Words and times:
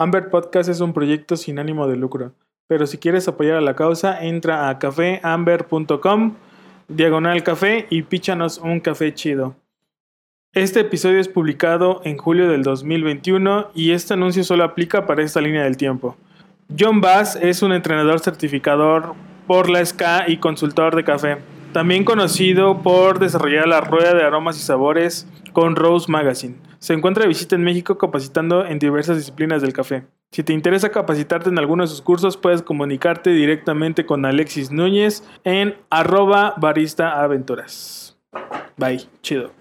Amber 0.00 0.30
Podcast 0.30 0.68
es 0.68 0.78
un 0.78 0.92
proyecto 0.92 1.36
sin 1.36 1.58
ánimo 1.58 1.88
de 1.88 1.96
lucro, 1.96 2.32
pero 2.68 2.86
si 2.86 2.98
quieres 2.98 3.26
apoyar 3.26 3.56
a 3.56 3.60
la 3.60 3.74
causa, 3.74 4.22
entra 4.24 4.68
a 4.68 4.78
cafeamber.com, 4.78 6.34
diagonal 6.86 7.42
café 7.42 7.88
y 7.90 8.02
píchanos 8.02 8.58
un 8.58 8.78
café 8.78 9.12
chido. 9.12 9.56
Este 10.52 10.80
episodio 10.80 11.18
es 11.18 11.26
publicado 11.26 12.00
en 12.04 12.16
julio 12.16 12.48
del 12.48 12.62
2021 12.62 13.72
y 13.74 13.90
este 13.90 14.14
anuncio 14.14 14.44
solo 14.44 14.62
aplica 14.62 15.04
para 15.04 15.24
esta 15.24 15.40
línea 15.40 15.64
del 15.64 15.76
tiempo. 15.76 16.16
John 16.78 17.00
Bass 17.00 17.34
es 17.34 17.62
un 17.62 17.72
entrenador 17.72 18.20
certificador 18.20 19.14
por 19.48 19.68
la 19.68 19.84
SCA 19.84 20.28
y 20.28 20.36
consultor 20.36 20.94
de 20.94 21.02
café, 21.02 21.38
también 21.72 22.04
conocido 22.04 22.84
por 22.84 23.18
desarrollar 23.18 23.66
la 23.66 23.80
rueda 23.80 24.14
de 24.14 24.22
aromas 24.22 24.58
y 24.58 24.62
sabores 24.62 25.26
con 25.52 25.74
Rose 25.74 26.08
Magazine. 26.08 26.67
Se 26.78 26.94
encuentra 26.94 27.22
de 27.22 27.28
visita 27.28 27.56
en 27.56 27.64
México 27.64 27.98
capacitando 27.98 28.64
en 28.64 28.78
diversas 28.78 29.16
disciplinas 29.16 29.62
del 29.62 29.72
café. 29.72 30.04
Si 30.30 30.42
te 30.42 30.52
interesa 30.52 30.90
capacitarte 30.90 31.48
en 31.48 31.58
alguno 31.58 31.82
de 31.82 31.88
sus 31.88 32.02
cursos, 32.02 32.36
puedes 32.36 32.62
comunicarte 32.62 33.30
directamente 33.30 34.06
con 34.06 34.24
Alexis 34.24 34.70
Núñez 34.70 35.24
en 35.44 35.74
arroba. 35.90 36.54
Bye, 38.76 39.08
chido. 39.22 39.57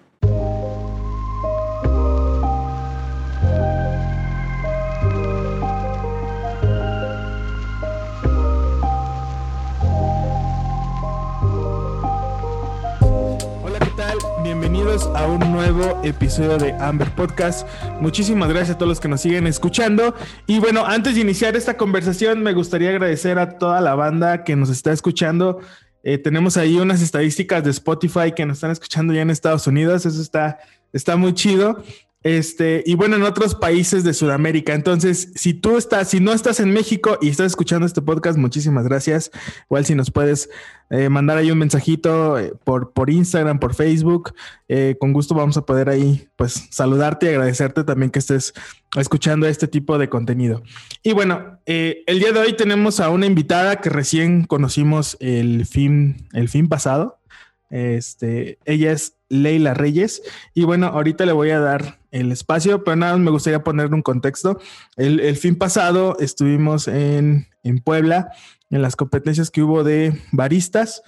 Bienvenidos 14.77 15.09
a 15.15 15.25
un 15.25 15.39
nuevo 15.51 15.99
episodio 16.03 16.59
de 16.59 16.71
Amber 16.73 17.09
Podcast. 17.15 17.67
Muchísimas 17.99 18.47
gracias 18.49 18.75
a 18.75 18.77
todos 18.77 18.89
los 18.89 18.99
que 18.99 19.07
nos 19.07 19.21
siguen 19.21 19.47
escuchando. 19.47 20.13
Y 20.45 20.59
bueno, 20.59 20.85
antes 20.85 21.15
de 21.15 21.21
iniciar 21.21 21.55
esta 21.55 21.77
conversación, 21.77 22.43
me 22.43 22.53
gustaría 22.53 22.89
agradecer 22.89 23.39
a 23.39 23.57
toda 23.57 23.81
la 23.81 23.95
banda 23.95 24.43
que 24.43 24.55
nos 24.55 24.69
está 24.69 24.91
escuchando. 24.91 25.61
Eh, 26.03 26.19
tenemos 26.19 26.57
ahí 26.57 26.77
unas 26.77 27.01
estadísticas 27.01 27.63
de 27.63 27.71
Spotify 27.71 28.33
que 28.35 28.45
nos 28.45 28.57
están 28.57 28.69
escuchando 28.69 29.15
ya 29.15 29.21
en 29.23 29.31
Estados 29.31 29.65
Unidos. 29.65 30.05
Eso 30.05 30.21
está, 30.21 30.59
está 30.93 31.17
muy 31.17 31.33
chido. 31.33 31.83
Este, 32.27 32.83
y 32.85 32.95
bueno, 32.95 33.15
en 33.15 33.23
otros 33.23 33.55
países 33.55 34.03
de 34.03 34.13
Sudamérica. 34.13 34.73
Entonces, 34.73 35.31
si 35.35 35.53
tú 35.53 35.77
estás, 35.77 36.09
si 36.09 36.19
no 36.19 36.33
estás 36.33 36.59
en 36.59 36.73
México 36.73 37.17
y 37.21 37.29
estás 37.29 37.45
escuchando 37.45 37.85
este 37.85 38.01
podcast, 38.01 38.37
muchísimas 38.37 38.83
gracias. 38.83 39.31
Igual 39.69 39.85
si 39.85 39.95
nos 39.95 40.11
puedes 40.11 40.49
eh, 40.89 41.07
mandar 41.07 41.37
ahí 41.37 41.51
un 41.51 41.57
mensajito 41.57 42.37
eh, 42.37 42.51
por, 42.65 42.91
por 42.91 43.09
Instagram, 43.09 43.59
por 43.59 43.75
Facebook, 43.75 44.33
eh, 44.67 44.97
con 44.99 45.13
gusto 45.13 45.35
vamos 45.35 45.55
a 45.55 45.65
poder 45.65 45.87
ahí 45.87 46.27
pues 46.35 46.67
saludarte 46.69 47.27
y 47.27 47.29
agradecerte 47.29 47.85
también 47.85 48.11
que 48.11 48.19
estés 48.19 48.53
escuchando 48.97 49.47
este 49.47 49.69
tipo 49.69 49.97
de 49.97 50.09
contenido. 50.09 50.63
Y 51.03 51.13
bueno, 51.13 51.61
el 51.65 52.19
día 52.19 52.33
de 52.33 52.41
hoy 52.41 52.57
tenemos 52.57 52.99
a 52.99 53.09
una 53.09 53.25
invitada 53.25 53.77
que 53.77 53.89
recién 53.89 54.43
conocimos 54.43 55.15
el 55.21 55.65
fin, 55.65 56.27
el 56.33 56.49
fin 56.49 56.67
pasado. 56.67 57.21
Este, 57.69 58.59
ella 58.65 58.91
es 58.91 59.15
Leila 59.29 59.73
Reyes. 59.73 60.23
Y 60.53 60.65
bueno, 60.65 60.87
ahorita 60.87 61.25
le 61.25 61.31
voy 61.31 61.51
a 61.51 61.59
dar 61.61 61.96
el 62.11 62.31
espacio, 62.31 62.83
pero 62.83 62.95
nada 62.95 63.17
me 63.17 63.31
gustaría 63.31 63.63
ponerle 63.63 63.95
un 63.95 64.01
contexto. 64.01 64.59
El, 64.95 65.35
fin 65.35 65.55
pasado 65.55 66.17
estuvimos 66.19 66.87
en, 66.87 67.47
Puebla, 67.83 68.31
en 68.69 68.81
las 68.81 68.95
competencias 68.95 69.51
que 69.51 69.61
hubo 69.61 69.83
de 69.83 70.19
baristas. 70.31 71.01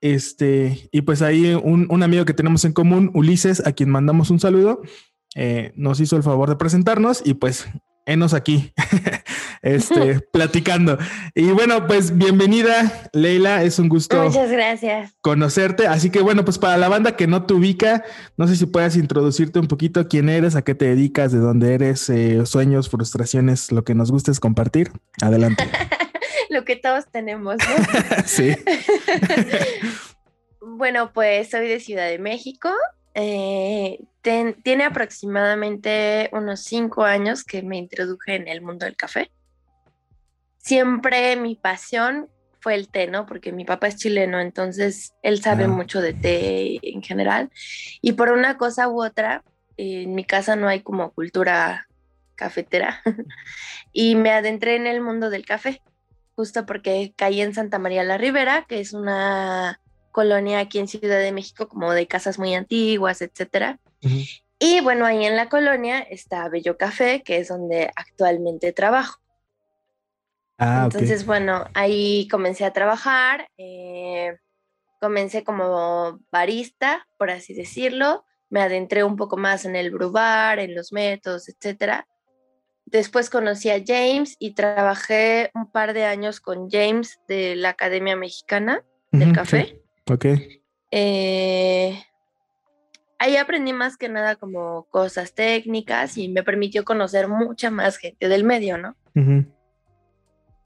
Este, 0.00 0.88
y 0.90 1.02
pues 1.02 1.22
ahí 1.22 1.54
un, 1.54 2.02
amigo 2.02 2.24
que 2.24 2.34
tenemos 2.34 2.64
en 2.64 2.72
común, 2.72 3.10
Ulises, 3.14 3.64
a 3.66 3.72
quien 3.72 3.90
mandamos 3.90 4.30
un 4.30 4.40
saludo, 4.40 4.82
eh, 5.34 5.72
nos 5.76 6.00
hizo 6.00 6.16
el 6.16 6.22
favor 6.22 6.48
de 6.48 6.56
presentarnos 6.56 7.22
y 7.24 7.34
pues 7.34 7.68
enos 8.06 8.34
aquí, 8.34 8.72
este, 9.62 10.20
platicando. 10.32 10.98
Y 11.34 11.50
bueno, 11.52 11.86
pues 11.86 12.16
bienvenida, 12.16 13.08
Leila, 13.12 13.62
es 13.62 13.78
un 13.78 13.88
gusto. 13.88 14.22
Muchas 14.24 14.50
gracias. 14.50 15.12
Conocerte. 15.20 15.86
Así 15.86 16.10
que 16.10 16.20
bueno, 16.20 16.44
pues 16.44 16.58
para 16.58 16.76
la 16.76 16.88
banda 16.88 17.16
que 17.16 17.26
no 17.26 17.46
te 17.46 17.54
ubica, 17.54 18.04
no 18.36 18.46
sé 18.46 18.56
si 18.56 18.66
puedas 18.66 18.96
introducirte 18.96 19.58
un 19.58 19.68
poquito 19.68 20.06
quién 20.08 20.28
eres, 20.28 20.56
a 20.56 20.62
qué 20.62 20.74
te 20.74 20.86
dedicas, 20.86 21.32
de 21.32 21.38
dónde 21.38 21.74
eres, 21.74 22.10
eh, 22.10 22.44
sueños, 22.44 22.90
frustraciones, 22.90 23.72
lo 23.72 23.84
que 23.84 23.94
nos 23.94 24.10
gustes 24.10 24.40
compartir. 24.40 24.90
Adelante. 25.22 25.64
lo 26.50 26.64
que 26.64 26.76
todos 26.76 27.06
tenemos, 27.10 27.56
¿no? 27.56 28.24
sí. 28.26 28.54
bueno, 30.60 31.12
pues 31.12 31.50
soy 31.50 31.68
de 31.68 31.80
Ciudad 31.80 32.08
de 32.08 32.18
México. 32.18 32.70
Eh, 33.14 34.00
tiene 34.22 34.84
aproximadamente 34.84 36.30
unos 36.32 36.60
cinco 36.60 37.04
años 37.04 37.44
que 37.44 37.62
me 37.62 37.76
introduje 37.76 38.36
en 38.36 38.48
el 38.48 38.62
mundo 38.62 38.86
del 38.86 38.96
café. 38.96 39.30
Siempre 40.62 41.36
mi 41.36 41.56
pasión 41.56 42.28
fue 42.60 42.74
el 42.76 42.88
té, 42.88 43.08
¿no? 43.08 43.26
Porque 43.26 43.52
mi 43.52 43.64
papá 43.64 43.88
es 43.88 43.96
chileno, 43.96 44.40
entonces 44.40 45.14
él 45.22 45.42
sabe 45.42 45.66
mucho 45.66 46.00
de 46.00 46.14
té 46.14 46.78
en 46.82 47.02
general. 47.02 47.50
Y 48.00 48.12
por 48.12 48.30
una 48.30 48.56
cosa 48.56 48.88
u 48.88 49.04
otra, 49.04 49.42
en 49.76 50.14
mi 50.14 50.24
casa 50.24 50.54
no 50.54 50.68
hay 50.68 50.80
como 50.80 51.10
cultura 51.10 51.88
cafetera. 52.36 53.02
y 53.92 54.14
me 54.14 54.30
adentré 54.30 54.76
en 54.76 54.86
el 54.86 55.00
mundo 55.00 55.28
del 55.28 55.44
café, 55.44 55.82
justo 56.36 56.64
porque 56.64 57.12
caí 57.16 57.40
en 57.40 57.54
Santa 57.54 57.78
María 57.78 58.04
la 58.04 58.16
Ribera, 58.16 58.64
que 58.68 58.80
es 58.80 58.92
una 58.92 59.80
colonia 60.12 60.60
aquí 60.60 60.78
en 60.78 60.88
Ciudad 60.88 61.18
de 61.18 61.32
México, 61.32 61.68
como 61.68 61.92
de 61.92 62.06
casas 62.06 62.38
muy 62.38 62.54
antiguas, 62.54 63.22
etcétera. 63.22 63.80
Y 64.58 64.80
bueno, 64.80 65.06
ahí 65.06 65.24
en 65.24 65.36
la 65.36 65.48
colonia 65.48 65.98
está 65.98 66.48
Bello 66.48 66.76
Café, 66.76 67.22
que 67.24 67.38
es 67.38 67.48
donde 67.48 67.90
actualmente 67.96 68.72
trabajo. 68.72 69.21
Ah, 70.58 70.82
Entonces, 70.84 71.26
bueno, 71.26 71.64
ahí 71.74 72.28
comencé 72.30 72.64
a 72.64 72.72
trabajar, 72.72 73.48
eh, 73.58 74.36
comencé 75.00 75.42
como 75.42 76.20
barista, 76.30 77.06
por 77.18 77.30
así 77.30 77.54
decirlo, 77.54 78.24
me 78.48 78.60
adentré 78.60 79.02
un 79.02 79.16
poco 79.16 79.36
más 79.36 79.64
en 79.64 79.76
el 79.76 79.90
brubar, 79.90 80.58
en 80.58 80.74
los 80.74 80.92
métodos, 80.92 81.48
etcétera. 81.48 82.06
Después 82.84 83.30
conocí 83.30 83.70
a 83.70 83.82
James 83.84 84.36
y 84.38 84.54
trabajé 84.54 85.50
un 85.54 85.70
par 85.70 85.94
de 85.94 86.04
años 86.04 86.40
con 86.40 86.68
James 86.70 87.18
de 87.26 87.56
la 87.56 87.70
Academia 87.70 88.16
Mexicana 88.16 88.84
del 89.10 89.32
Café. 89.32 89.80
Ok. 90.10 90.26
Eh, 90.90 91.98
ahí 93.18 93.36
aprendí 93.36 93.72
más 93.72 93.96
que 93.96 94.10
nada 94.10 94.36
como 94.36 94.84
cosas 94.90 95.32
técnicas 95.32 96.18
y 96.18 96.28
me 96.28 96.42
permitió 96.42 96.84
conocer 96.84 97.28
mucha 97.28 97.70
más 97.70 97.96
gente 97.96 98.28
del 98.28 98.44
medio, 98.44 98.76
¿no? 98.76 98.94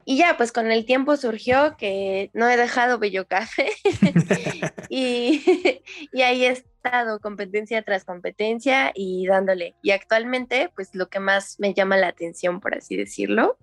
Y 0.09 0.17
ya, 0.17 0.37
pues 0.37 0.53
con 0.53 0.71
el 0.71 0.85
tiempo 0.85 1.17
surgió 1.17 1.77
que 1.77 2.31
no 2.33 2.49
he 2.49 2.57
dejado 2.57 3.01
Bello 3.01 3.27
Café 3.27 3.73
y, 4.89 5.43
y, 6.13 6.23
ahí 6.23 6.45
he 6.45 6.51
estado 6.51 7.19
competencia 7.19 7.83
tras 7.83 8.05
competencia 8.05 8.93
y 8.95 9.27
dándole. 9.27 9.75
Y 9.83 9.91
actualmente, 9.91 10.71
pues 10.77 10.95
lo 10.95 11.09
que 11.09 11.19
más 11.19 11.59
me 11.59 11.75
llama 11.75 11.97
la 11.97 12.07
atención, 12.07 12.61
por 12.61 12.77
así 12.77 12.97
decirlo, 12.97 13.59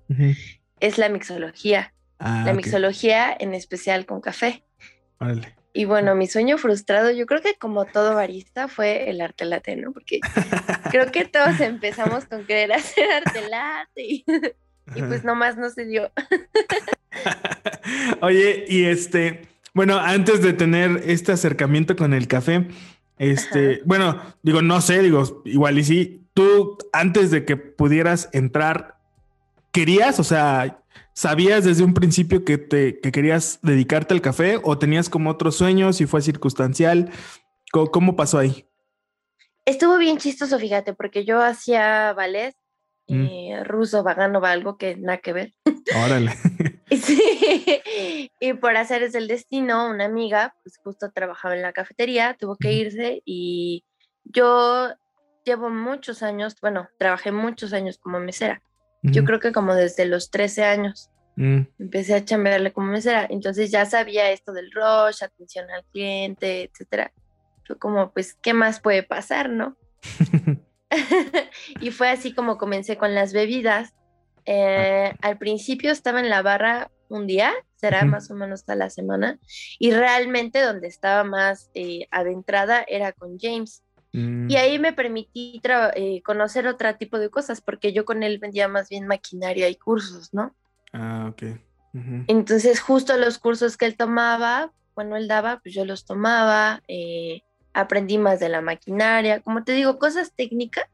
es 0.82 0.98
la 0.98 1.08
mixología. 1.08 1.94
Ah, 2.20 2.44
la 2.46 2.53
mixología 2.53 3.34
en 3.40 3.53
especial 3.53 4.06
con 4.06 4.20
café. 4.20 4.66
Vale. 5.20 5.56
Y 5.72 5.86
bueno, 5.86 6.14
mi 6.14 6.28
sueño 6.28 6.58
frustrado, 6.58 7.09
yo 7.12 7.26
creo 7.26 7.42
que 7.42 7.56
como 7.56 7.86
todo 7.86 8.16
barista 8.16 8.68
fue 8.68 9.09
el 9.09 9.22
arte 9.22 9.46
latte, 9.46 9.78
¿no? 9.78 9.94
Porque 9.94 10.20
creo 10.92 11.09
que 11.09 11.24
todos 11.24 11.62
empezamos 11.62 12.26
con 12.26 12.46
querer 12.46 12.74
hacer 12.74 13.09
arte 13.09 13.48
latte 13.50 14.26
y, 14.96 15.02
pues 15.02 15.24
nomás 15.24 15.58
no 15.58 15.70
se 15.70 15.86
dio. 15.86 16.12
Oye, 18.22 18.66
y 18.68 18.86
este, 18.86 19.48
bueno, 19.74 19.98
antes 20.00 20.42
de 20.42 20.54
tener 20.54 21.04
este 21.06 21.32
acercamiento 21.32 21.96
con 21.96 22.14
el 22.14 22.28
café, 22.28 22.68
este, 23.18 23.82
bueno, 23.86 24.22
digo, 24.42 24.62
no 24.62 24.82
sé, 24.82 25.02
digo, 25.02 25.42
igual 25.46 25.78
y 25.80 25.84
sí, 25.84 26.28
tú 26.34 26.78
antes 26.92 27.32
de 27.32 27.46
que 27.46 27.58
pudieras 27.58 28.30
entrar, 28.34 28.98
¿querías? 29.72 30.20
O 30.20 30.24
sea, 30.24 30.84
¿Sabías 31.14 31.64
desde 31.64 31.84
un 31.84 31.94
principio 31.94 32.44
que, 32.44 32.58
te, 32.58 33.00
querías 33.00 33.59
dedicarte 33.62 34.16
al 34.16 34.22
café 34.22 34.59
o 34.64 34.79
tenías 34.79 35.09
como 35.09 35.29
otros 35.29 35.56
sueños 35.56 36.02
y 36.02 36.08
fue 36.08 36.24
circunstancial? 36.24 37.12
¿Cómo, 37.72 38.16
pasó 38.16 38.40
ahí? 38.40 38.68
Estuvo 39.66 39.97
bien 39.97 40.18
chistoso, 40.18 40.58
fíjate, 40.58 40.94
porque 40.94 41.24
yo 41.24 41.41
hacía 41.41 42.14
ballet 42.14 42.56
mm. 43.08 43.26
eh, 43.26 43.64
ruso, 43.64 44.03
vagano, 44.03 44.44
algo 44.44 44.78
que 44.78 44.96
nada 44.96 45.17
que 45.20 45.34
ver. 45.34 45.53
Órale. 46.05 46.32
sí. 46.91 48.32
Y 48.40 48.53
por 48.53 48.76
hacer 48.78 49.03
es 49.03 49.16
el 49.16 49.28
destino, 49.28 49.90
una 49.90 50.05
amiga, 50.05 50.55
pues 50.64 50.78
justo 50.84 51.11
trabajaba 51.11 51.55
en 51.55 51.61
la 51.61 51.73
cafetería, 51.73 52.35
tuvo 52.40 52.55
que 52.55 52.73
irse 52.73 53.22
y 53.26 53.85
yo 54.23 54.94
llevo 55.46 55.70
muchos 55.70 56.23
años, 56.23 56.55
bueno, 56.61 56.90
trabajé 56.97 57.32
muchos 57.32 57.73
años 57.73 57.97
como 57.97 58.20
mesera. 58.20 58.61
Yo 59.05 59.26
creo 59.26 59.41
que 59.41 59.52
como 59.52 59.76
desde 59.76 60.05
los 60.05 60.32
13 60.32 60.64
años. 60.64 61.09
Mm. 61.35 61.64
Empecé 61.78 62.14
a 62.16 62.23
chambearle 62.23 62.72
como 62.72 62.88
mesera. 62.88 63.28
Entonces 63.29 63.70
ya 63.70 63.85
sabía 63.85 64.32
esto 64.32 64.53
del 64.53 64.72
rush, 64.72 65.23
atención 65.23 65.70
al 65.72 65.84
cliente, 65.91 66.64
etcétera. 66.64 67.11
Fue 67.66 67.78
como, 67.78 68.14
pues, 68.14 68.35
¿qué 68.41 68.53
más 68.53 68.79
puede 68.79 69.03
pasar, 69.03 69.50
no? 69.50 69.76
y 71.81 71.91
fue 71.91 72.09
así 72.09 72.34
como 72.34 72.57
comencé 72.57 72.97
con 72.97 73.16
las 73.16 73.34
bebidas. 73.34 73.93
Eh, 74.45 75.13
al 75.22 75.37
principio 75.37 75.91
estaba 75.91 76.19
en 76.19 76.29
la 76.29 76.41
barra 76.41 76.91
un 77.09 77.28
día, 77.28 77.53
será 77.75 78.05
más 78.05 78.31
o 78.31 78.35
menos 78.35 78.67
a 78.67 78.75
la 78.75 78.90
semana, 78.90 79.40
y 79.78 79.91
realmente 79.91 80.61
donde 80.61 80.87
estaba 80.87 81.23
más 81.23 81.69
eh, 81.73 82.07
adentrada 82.11 82.84
era 82.87 83.11
con 83.13 83.37
James. 83.40 83.84
Mm, 84.13 84.49
Y 84.49 84.55
ahí 84.55 84.79
me 84.79 84.93
permití 84.93 85.61
eh, 85.95 86.22
conocer 86.23 86.67
otro 86.67 86.95
tipo 86.95 87.19
de 87.19 87.29
cosas, 87.29 87.61
porque 87.61 87.93
yo 87.93 88.05
con 88.05 88.23
él 88.23 88.40
vendía 88.40 88.67
más 88.67 88.90
bien 88.90 89.07
maquinaria 89.07 89.69
y 89.69 89.75
cursos, 89.75 90.34
¿no? 90.34 90.55
Ah, 90.91 91.29
ok. 91.31 91.43
Entonces, 92.28 92.79
justo 92.79 93.17
los 93.17 93.37
cursos 93.37 93.78
que 93.78 93.85
él 93.85 93.95
tomaba, 93.95 94.72
bueno, 94.95 95.16
él 95.16 95.28
daba, 95.28 95.59
pues 95.59 95.75
yo 95.75 95.85
los 95.85 96.05
tomaba, 96.05 96.81
eh, 96.87 97.43
aprendí 97.73 98.17
más 98.17 98.40
de 98.40 98.49
la 98.49 98.61
maquinaria, 98.61 99.41
como 99.41 99.64
te 99.64 99.72
digo, 99.73 99.97
cosas 99.99 100.34
técnicas. 100.35 100.85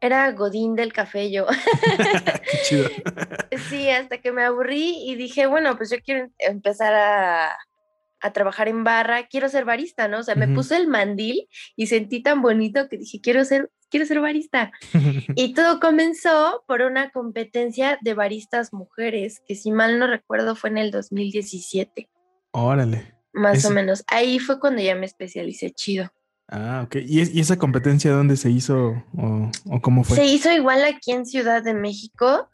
Era 0.00 0.32
Godín 0.32 0.76
del 0.76 0.92
café 0.92 1.30
yo. 1.30 1.46
Qué 2.50 2.58
chido. 2.64 2.88
sí, 3.68 3.90
hasta 3.90 4.18
que 4.18 4.32
me 4.32 4.44
aburrí 4.44 4.96
y 5.04 5.14
dije, 5.14 5.46
bueno, 5.46 5.76
pues 5.76 5.90
yo 5.90 5.98
quiero 6.02 6.22
em- 6.24 6.30
empezar 6.38 6.94
a, 6.94 7.58
a 8.20 8.32
trabajar 8.32 8.68
en 8.68 8.82
barra, 8.84 9.26
quiero 9.26 9.48
ser 9.48 9.64
barista, 9.64 10.08
¿no? 10.08 10.20
O 10.20 10.22
sea, 10.22 10.34
me 10.36 10.48
puse 10.48 10.76
el 10.76 10.88
mandil 10.88 11.48
y 11.76 11.86
sentí 11.86 12.22
tan 12.22 12.40
bonito 12.40 12.88
que 12.88 12.96
dije, 12.96 13.20
quiero 13.20 13.44
ser, 13.44 13.70
quiero 13.90 14.06
ser 14.06 14.20
barista. 14.20 14.72
Y 15.36 15.54
todo 15.54 15.80
comenzó 15.80 16.64
por 16.66 16.82
una 16.82 17.10
competencia 17.10 17.98
de 18.00 18.14
baristas 18.14 18.72
mujeres, 18.72 19.42
que 19.46 19.54
si 19.54 19.70
mal 19.70 19.98
no 19.98 20.06
recuerdo 20.06 20.56
fue 20.56 20.70
en 20.70 20.78
el 20.78 20.90
2017, 20.90 22.08
Órale. 22.52 23.14
Más 23.32 23.64
o 23.64 23.70
menos. 23.70 24.04
Ahí 24.06 24.38
fue 24.38 24.58
cuando 24.60 24.82
ya 24.82 24.94
me 24.94 25.06
especialicé 25.06 25.70
chido. 25.70 26.10
Ah, 26.48 26.82
ok. 26.84 26.96
¿Y, 26.96 27.38
y 27.38 27.40
esa 27.40 27.56
competencia 27.58 28.10
dónde 28.10 28.36
se 28.36 28.50
hizo 28.50 29.04
o, 29.16 29.50
o 29.66 29.80
cómo 29.80 30.02
fue? 30.04 30.16
Se 30.16 30.24
hizo 30.24 30.50
igual 30.52 30.84
aquí 30.84 31.12
en 31.12 31.24
Ciudad 31.26 31.62
de 31.62 31.74
México. 31.74 32.48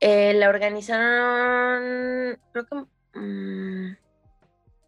Eh, 0.00 0.34
la 0.34 0.48
organizaron, 0.48 2.38
creo 2.52 2.66
que 2.66 3.18
mm, 3.18 3.96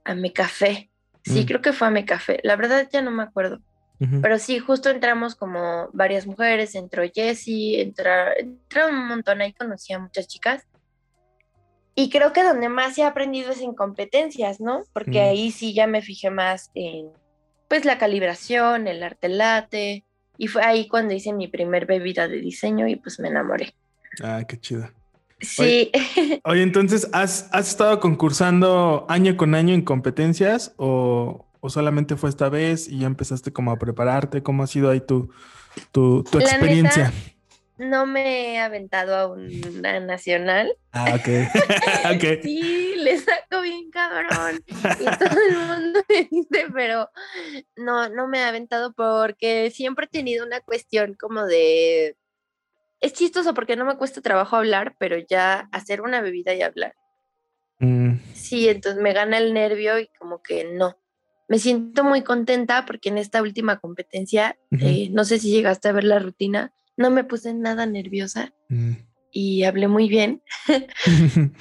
a 0.05 0.15
Mecafé. 0.15 0.91
Sí, 1.25 1.43
Mm. 1.43 1.47
creo 1.47 1.61
que 1.63 1.73
fue 1.73 1.89
a 1.89 1.91
Mecafé. 1.91 2.41
La 2.45 2.57
verdad 2.57 2.89
ya 2.91 3.03
no 3.03 3.11
me 3.11 3.23
acuerdo. 3.23 3.61
Pero 4.23 4.39
sí, 4.39 4.59
justo 4.59 4.89
entramos 4.89 5.35
como 5.35 5.91
varias 5.93 6.27
mujeres, 6.27 6.75
entró 6.75 7.03
Jessie, 7.15 7.83
entra- 7.83 8.33
entraron 8.39 8.95
un 8.95 9.09
montón, 9.09 9.43
ahí 9.43 9.53
conocí 9.53 9.93
a 9.93 9.99
muchas 9.99 10.27
chicas. 10.27 10.67
Y 11.95 12.09
creo 12.11 12.33
que 12.33 12.43
donde 12.43 12.69
más 12.69 12.97
he 12.99 13.05
aprendido 13.05 13.51
es 13.51 13.61
en 13.61 13.75
competencias, 13.75 14.61
¿no? 14.61 14.83
Porque 14.93 15.21
Mm. 15.21 15.29
ahí 15.29 15.51
sí 15.51 15.75
ya 15.75 15.87
me 15.87 16.03
fijé 16.03 16.31
más 16.31 16.71
en, 16.75 17.09
pues, 17.69 17.85
la 17.85 17.99
calibración, 17.99 18.87
el 18.87 19.03
arte 19.03 19.29
late. 19.29 20.05
Y 20.39 20.47
fue 20.47 20.63
ahí 20.63 20.89
cuando 20.89 21.13
hice 21.15 21.33
mi 21.33 21.49
primer 21.49 21.87
bebida 21.87 22.27
de 22.29 22.39
diseño 22.41 22.89
y 22.89 22.97
pues 22.97 23.21
me 23.21 23.29
enamoré. 23.29 23.75
Ah, 24.23 24.43
qué 24.49 24.59
chido. 24.59 24.89
Sí, 25.43 25.91
Oye, 26.45 26.63
entonces, 26.63 27.09
¿has, 27.13 27.49
has 27.53 27.69
estado 27.69 27.99
concursando 28.01 29.07
año 29.09 29.37
con 29.37 29.55
año 29.55 29.75
en 29.75 29.83
competencias 29.83 30.75
o, 30.77 31.47
o 31.61 31.71
solamente 31.71 32.17
fue 32.17 32.29
esta 32.31 32.49
vez 32.49 32.89
y 32.89 33.01
ya 33.01 33.07
empezaste 33.07 33.53
como 33.53 33.71
a 33.71 33.79
prepararte? 33.79 34.43
¿Cómo 34.43 34.63
ha 34.63 34.67
sido 34.67 34.91
ahí 34.91 35.01
tu, 35.01 35.31
tu, 35.93 36.23
tu 36.25 36.39
experiencia? 36.39 37.05
neta, 37.09 37.17
no 37.81 38.07
me 38.07 38.55
he 38.55 38.59
aventado 38.59 39.17
a 39.17 39.27
una 39.27 40.01
nacional. 40.01 40.77
Ah, 40.93 41.07
ok. 42.15 42.43
Sí, 42.43 42.95
le 42.97 43.19
saco 43.19 43.63
bien 43.63 43.91
cabrón. 43.91 44.63
Y 44.69 45.05
todo 45.19 45.41
el 45.49 45.59
mundo 45.59 46.01
me 46.09 46.29
dice, 46.31 46.67
pero 46.73 47.09
no, 47.77 48.09
no 48.11 48.29
me 48.29 48.39
he 48.39 48.45
aventado 48.45 48.93
porque 48.93 49.71
siempre 49.71 50.07
he 50.07 50.09
tenido 50.09 50.47
una 50.47 50.61
cuestión 50.61 51.17
como 51.19 51.47
de... 51.47 52.17
Es 53.01 53.15
chistoso 53.15 53.55
porque 53.55 53.77
no 53.77 53.87
me 53.87 53.97
cuesta 53.97 54.21
trabajo 54.21 54.57
hablar, 54.57 54.95
pero 54.99 55.17
ya 55.19 55.69
hacer 55.73 56.03
una 56.03 56.21
bebida 56.21 56.53
y 56.55 56.61
hablar. 56.61 56.95
Mm, 57.79 58.17
Sí, 58.35 58.69
entonces 58.69 59.01
me 59.01 59.15
gana 59.15 59.39
el 59.39 59.55
nervio 59.55 59.99
y 59.99 60.09
como 60.19 60.43
que 60.43 60.65
no. 60.65 60.99
Me 61.49 61.59
siento 61.59 62.05
muy 62.05 62.23
contenta 62.23 62.85
porque 62.85 63.09
en 63.09 63.17
esta 63.17 63.41
última 63.41 63.81
competencia, 63.81 64.59
eh, 64.71 65.09
no 65.13 65.25
sé 65.25 65.39
si 65.39 65.51
llegaste 65.51 65.89
a 65.89 65.93
ver 65.93 66.05
la 66.05 66.19
rutina, 66.19 66.75
no 66.97 67.11
me 67.11 67.25
puse 67.25 67.55
nada 67.55 67.87
nerviosa 67.87 68.53
mm. 68.69 68.93
y 69.33 69.65
hablé 69.65 69.89
muy 69.89 70.09
bien. 70.09 70.43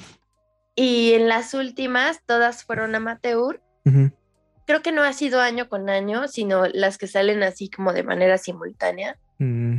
Y 0.76 1.12
en 1.12 1.28
las 1.28 1.52
últimas, 1.52 2.20
todas 2.24 2.64
fueron 2.64 2.94
amateur. 2.94 3.60
Creo 4.66 4.82
que 4.82 4.92
no 4.92 5.02
ha 5.02 5.12
sido 5.12 5.40
año 5.40 5.68
con 5.68 5.90
año, 5.90 6.26
sino 6.28 6.66
las 6.68 6.96
que 6.96 7.06
salen 7.06 7.42
así 7.42 7.68
como 7.68 7.92
de 7.92 8.02
manera 8.04 8.38
simultánea. 8.38 9.18
Mm, 9.38 9.78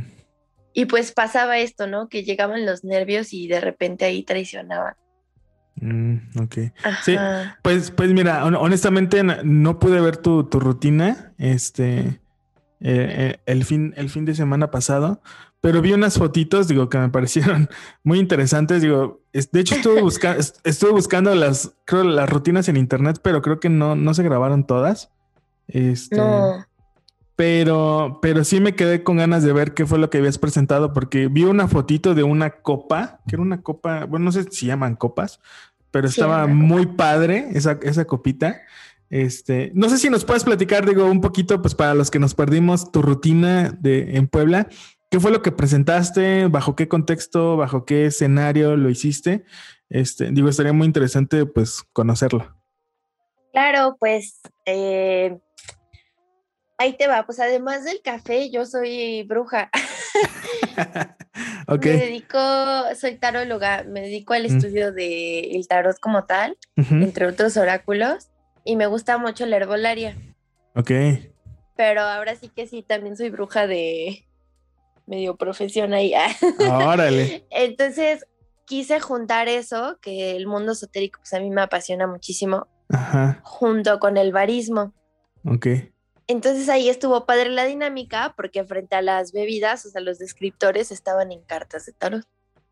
Y 0.74 0.84
pues 0.84 1.10
pasaba 1.12 1.58
esto, 1.58 1.86
¿no? 1.88 2.08
Que 2.08 2.22
llegaban 2.22 2.66
los 2.66 2.84
nervios 2.84 3.32
y 3.32 3.48
de 3.48 3.60
repente 3.60 4.04
ahí 4.04 4.22
traicionaban. 4.22 4.94
mm, 5.76 6.38
ok. 6.40 6.54
Sí. 7.02 7.16
Pues, 7.62 7.90
pues 7.90 8.10
mira, 8.12 8.44
hon- 8.44 8.54
honestamente 8.56 9.22
no 9.24 9.78
pude 9.80 10.00
ver 10.00 10.18
tu, 10.18 10.44
tu 10.44 10.60
rutina 10.60 11.32
este 11.38 12.20
eh, 12.84 13.36
eh, 13.36 13.40
el, 13.46 13.64
fin, 13.64 13.94
el 13.96 14.10
fin 14.10 14.24
de 14.24 14.34
semana 14.34 14.70
pasado, 14.70 15.22
pero 15.60 15.80
vi 15.80 15.92
unas 15.92 16.18
fotitos, 16.18 16.66
digo, 16.68 16.88
que 16.88 16.98
me 16.98 17.08
parecieron 17.08 17.68
muy 18.02 18.18
interesantes. 18.18 18.82
Digo, 18.82 19.22
es- 19.32 19.50
de 19.52 19.60
hecho 19.60 19.76
estuve, 19.76 20.02
busca- 20.02 20.36
est- 20.38 20.58
estuve 20.64 20.90
buscando 20.90 21.34
las, 21.34 21.72
creo, 21.84 22.04
las 22.04 22.28
rutinas 22.28 22.68
en 22.68 22.76
internet, 22.76 23.20
pero 23.22 23.40
creo 23.42 23.60
que 23.60 23.68
no, 23.68 23.94
no 23.94 24.12
se 24.14 24.22
grabaron 24.24 24.66
todas. 24.66 25.10
Este, 25.68 26.16
No. 26.16 26.66
pero, 27.36 28.18
pero 28.20 28.44
sí 28.44 28.60
me 28.60 28.74
quedé 28.74 29.02
con 29.04 29.16
ganas 29.16 29.42
de 29.42 29.52
ver 29.52 29.72
qué 29.74 29.86
fue 29.86 29.98
lo 29.98 30.10
que 30.10 30.18
habías 30.18 30.38
presentado, 30.38 30.92
porque 30.92 31.28
vi 31.28 31.44
una 31.44 31.68
fotito 31.68 32.14
de 32.14 32.22
una 32.24 32.50
copa, 32.50 33.20
que 33.26 33.36
era 33.36 33.42
una 33.42 33.62
copa, 33.62 34.04
bueno, 34.04 34.24
no 34.26 34.32
sé 34.32 34.44
si 34.50 34.66
llaman 34.66 34.96
copas, 34.96 35.40
pero 35.90 36.08
Sí, 36.08 36.20
estaba 36.20 36.44
una 36.44 36.54
muy 36.54 36.86
padre 36.86 37.48
esa, 37.54 37.78
esa 37.82 38.04
copita. 38.06 38.60
Este, 39.12 39.70
no 39.74 39.90
sé 39.90 39.98
si 39.98 40.08
nos 40.08 40.24
puedes 40.24 40.42
platicar, 40.42 40.86
digo, 40.86 41.04
un 41.04 41.20
poquito, 41.20 41.60
pues 41.60 41.74
para 41.74 41.92
los 41.92 42.10
que 42.10 42.18
nos 42.18 42.34
perdimos, 42.34 42.90
tu 42.90 43.02
rutina 43.02 43.76
de 43.78 44.16
en 44.16 44.26
Puebla. 44.26 44.68
¿Qué 45.10 45.20
fue 45.20 45.30
lo 45.30 45.42
que 45.42 45.52
presentaste? 45.52 46.46
¿Bajo 46.46 46.74
qué 46.74 46.88
contexto? 46.88 47.58
¿Bajo 47.58 47.84
qué 47.84 48.06
escenario 48.06 48.74
lo 48.74 48.88
hiciste? 48.88 49.44
Este, 49.90 50.30
digo, 50.30 50.48
estaría 50.48 50.72
muy 50.72 50.86
interesante, 50.86 51.44
pues, 51.44 51.82
conocerlo. 51.92 52.56
Claro, 53.52 53.98
pues 54.00 54.40
eh, 54.64 55.38
ahí 56.78 56.96
te 56.96 57.06
va. 57.06 57.26
Pues 57.26 57.38
además 57.38 57.84
del 57.84 58.00
café, 58.02 58.50
yo 58.50 58.64
soy 58.64 59.24
bruja. 59.24 59.68
ok. 61.68 61.84
Me 61.84 61.96
dedico, 61.98 62.38
soy 62.98 63.16
taróloga, 63.18 63.84
me 63.84 64.00
dedico 64.00 64.32
al 64.32 64.44
Mm. 64.44 64.56
estudio 64.56 64.92
del 64.92 65.66
tarot 65.68 65.98
como 66.00 66.24
tal, 66.24 66.56
entre 66.76 67.26
otros 67.26 67.58
oráculos, 67.58 68.28
y 68.64 68.76
me 68.76 68.86
gusta 68.86 69.18
mucho 69.18 69.46
la 69.46 69.56
herbolaria. 69.56 70.16
Ok. 70.74 70.90
Pero 71.76 72.02
ahora 72.02 72.36
sí 72.36 72.48
que 72.48 72.66
sí, 72.66 72.82
también 72.82 73.16
soy 73.16 73.30
bruja 73.30 73.66
de 73.66 74.26
medio 75.06 75.36
profesión 75.36 75.94
ahí. 75.94 76.12
Órale. 76.58 77.46
Entonces 77.50 78.26
quise 78.66 79.00
juntar 79.00 79.48
eso, 79.48 79.98
que 80.00 80.36
el 80.36 80.46
mundo 80.46 80.72
esotérico 80.72 81.20
pues 81.20 81.34
a 81.34 81.40
mí 81.40 81.50
me 81.50 81.62
apasiona 81.62 82.06
muchísimo, 82.06 82.68
Ajá. 82.88 83.40
junto 83.42 83.98
con 83.98 84.16
el 84.16 84.32
barismo. 84.32 84.94
Ok. 85.44 85.66
Entonces 86.26 86.68
ahí 86.68 86.88
estuvo 86.88 87.26
padre 87.26 87.50
la 87.50 87.64
dinámica, 87.64 88.32
porque 88.36 88.64
frente 88.64 88.94
a 88.94 89.02
las 89.02 89.32
bebidas, 89.32 89.84
o 89.84 89.90
sea, 89.90 90.00
los 90.00 90.18
descriptores 90.18 90.92
estaban 90.92 91.32
en 91.32 91.42
cartas 91.42 91.86
de 91.86 91.92
tarot. 91.92 92.24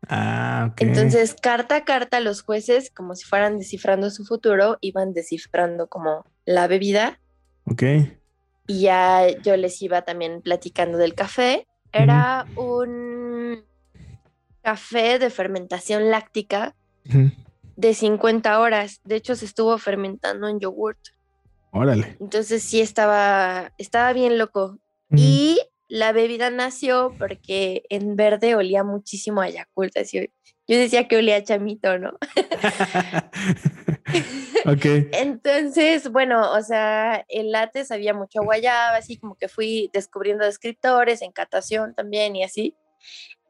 Ah, 0.07 0.69
ok. 0.71 0.81
Entonces, 0.81 1.35
carta 1.39 1.77
a 1.77 1.85
carta, 1.85 2.19
los 2.19 2.41
jueces, 2.41 2.89
como 2.91 3.15
si 3.15 3.25
fueran 3.25 3.59
descifrando 3.59 4.09
su 4.09 4.25
futuro, 4.25 4.77
iban 4.81 5.13
descifrando 5.13 5.87
como 5.87 6.25
la 6.45 6.67
bebida 6.67 7.19
Ok. 7.65 7.83
y 8.67 8.81
ya 8.81 9.27
yo 9.43 9.55
les 9.57 9.81
iba 9.81 10.01
también 10.01 10.41
platicando 10.41 10.97
del 10.97 11.13
café. 11.13 11.67
Era 11.93 12.45
un 12.55 13.63
café 14.63 15.19
de 15.19 15.29
fermentación 15.29 16.09
láctica 16.09 16.75
de 17.75 17.93
50 17.93 18.59
horas. 18.59 19.01
De 19.03 19.15
hecho, 19.15 19.35
se 19.35 19.45
estuvo 19.45 19.77
fermentando 19.77 20.47
en 20.47 20.59
yogurt. 20.59 20.99
Órale. 21.71 22.17
Entonces 22.19 22.63
sí 22.63 22.81
estaba, 22.81 23.71
estaba 23.77 24.13
bien 24.13 24.37
loco. 24.37 24.77
Y 25.13 25.59
la 25.91 26.13
bebida 26.13 26.49
nació 26.49 27.13
porque 27.19 27.83
en 27.89 28.15
verde 28.15 28.55
olía 28.55 28.81
muchísimo 28.81 29.41
a 29.41 29.49
Yakult. 29.49 29.97
Así, 29.97 30.31
yo 30.65 30.77
decía 30.77 31.09
que 31.09 31.17
olía 31.17 31.35
a 31.35 31.43
chamito, 31.43 31.99
¿no? 31.99 32.11
ok. 34.65 34.85
Entonces, 35.11 36.09
bueno, 36.09 36.49
o 36.53 36.61
sea, 36.61 37.25
el 37.27 37.51
latte 37.51 37.83
sabía 37.83 38.13
mucho 38.13 38.39
a 38.39 38.45
guayaba, 38.45 38.95
así 38.95 39.17
como 39.17 39.35
que 39.35 39.49
fui 39.49 39.89
descubriendo 39.91 40.45
descriptores, 40.45 41.21
en 41.21 41.33
catación 41.33 41.93
también 41.93 42.37
y 42.37 42.43
así. 42.43 42.77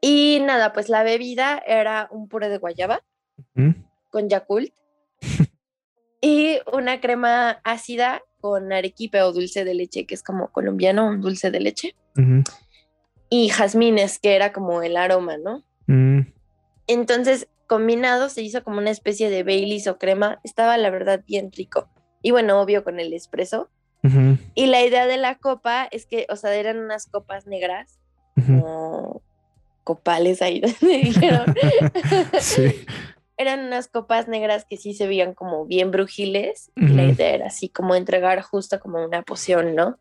Y 0.00 0.42
nada, 0.44 0.72
pues 0.72 0.88
la 0.88 1.04
bebida 1.04 1.62
era 1.64 2.08
un 2.10 2.28
puré 2.28 2.48
de 2.48 2.58
guayaba 2.58 3.04
con 4.10 4.28
Yakult 4.28 4.74
y 6.20 6.58
una 6.72 7.00
crema 7.00 7.60
ácida 7.62 8.20
con 8.40 8.72
arequipe 8.72 9.22
o 9.22 9.32
dulce 9.32 9.64
de 9.64 9.74
leche, 9.74 10.06
que 10.06 10.16
es 10.16 10.24
como 10.24 10.50
colombiano, 10.50 11.06
un 11.06 11.20
dulce 11.20 11.52
de 11.52 11.60
leche. 11.60 11.94
Y 13.28 13.48
jazmines, 13.48 14.18
que 14.18 14.34
era 14.36 14.52
como 14.52 14.82
el 14.82 14.96
aroma, 14.96 15.36
¿no? 15.38 15.62
Mm, 15.86 16.20
Entonces, 16.86 17.48
combinado 17.66 18.28
se 18.28 18.42
hizo 18.42 18.62
como 18.62 18.78
una 18.78 18.90
especie 18.90 19.30
de 19.30 19.42
Baileys 19.42 19.86
o 19.86 19.98
crema. 19.98 20.40
Estaba, 20.44 20.76
la 20.76 20.90
verdad, 20.90 21.22
bien 21.26 21.50
rico. 21.52 21.88
Y 22.22 22.30
bueno, 22.30 22.60
obvio 22.60 22.84
con 22.84 23.00
el 23.00 23.12
espresso. 23.12 23.70
Y 24.54 24.66
la 24.66 24.84
idea 24.84 25.06
de 25.06 25.16
la 25.16 25.36
copa 25.38 25.86
es 25.92 26.06
que, 26.06 26.26
o 26.28 26.34
sea, 26.34 26.52
eran 26.56 26.78
unas 26.78 27.06
copas 27.06 27.46
negras, 27.46 28.00
como 28.34 29.22
copales 29.84 30.42
ahí, 30.42 30.60
me 30.82 30.98
dijeron. 30.98 31.54
Sí. 32.40 32.84
eran 33.36 33.60
unas 33.64 33.86
copas 33.88 34.26
negras 34.28 34.66
que 34.68 34.76
sí 34.76 34.92
se 34.94 35.06
veían 35.06 35.34
como 35.34 35.66
bien 35.66 35.90
brujiles. 35.92 36.72
Y 36.76 36.88
la 36.88 37.04
idea 37.04 37.30
era 37.30 37.46
así 37.46 37.68
como 37.68 37.94
entregar 37.94 38.42
justo 38.42 38.80
como 38.80 39.04
una 39.04 39.22
poción, 39.22 39.74
¿no? 39.76 39.98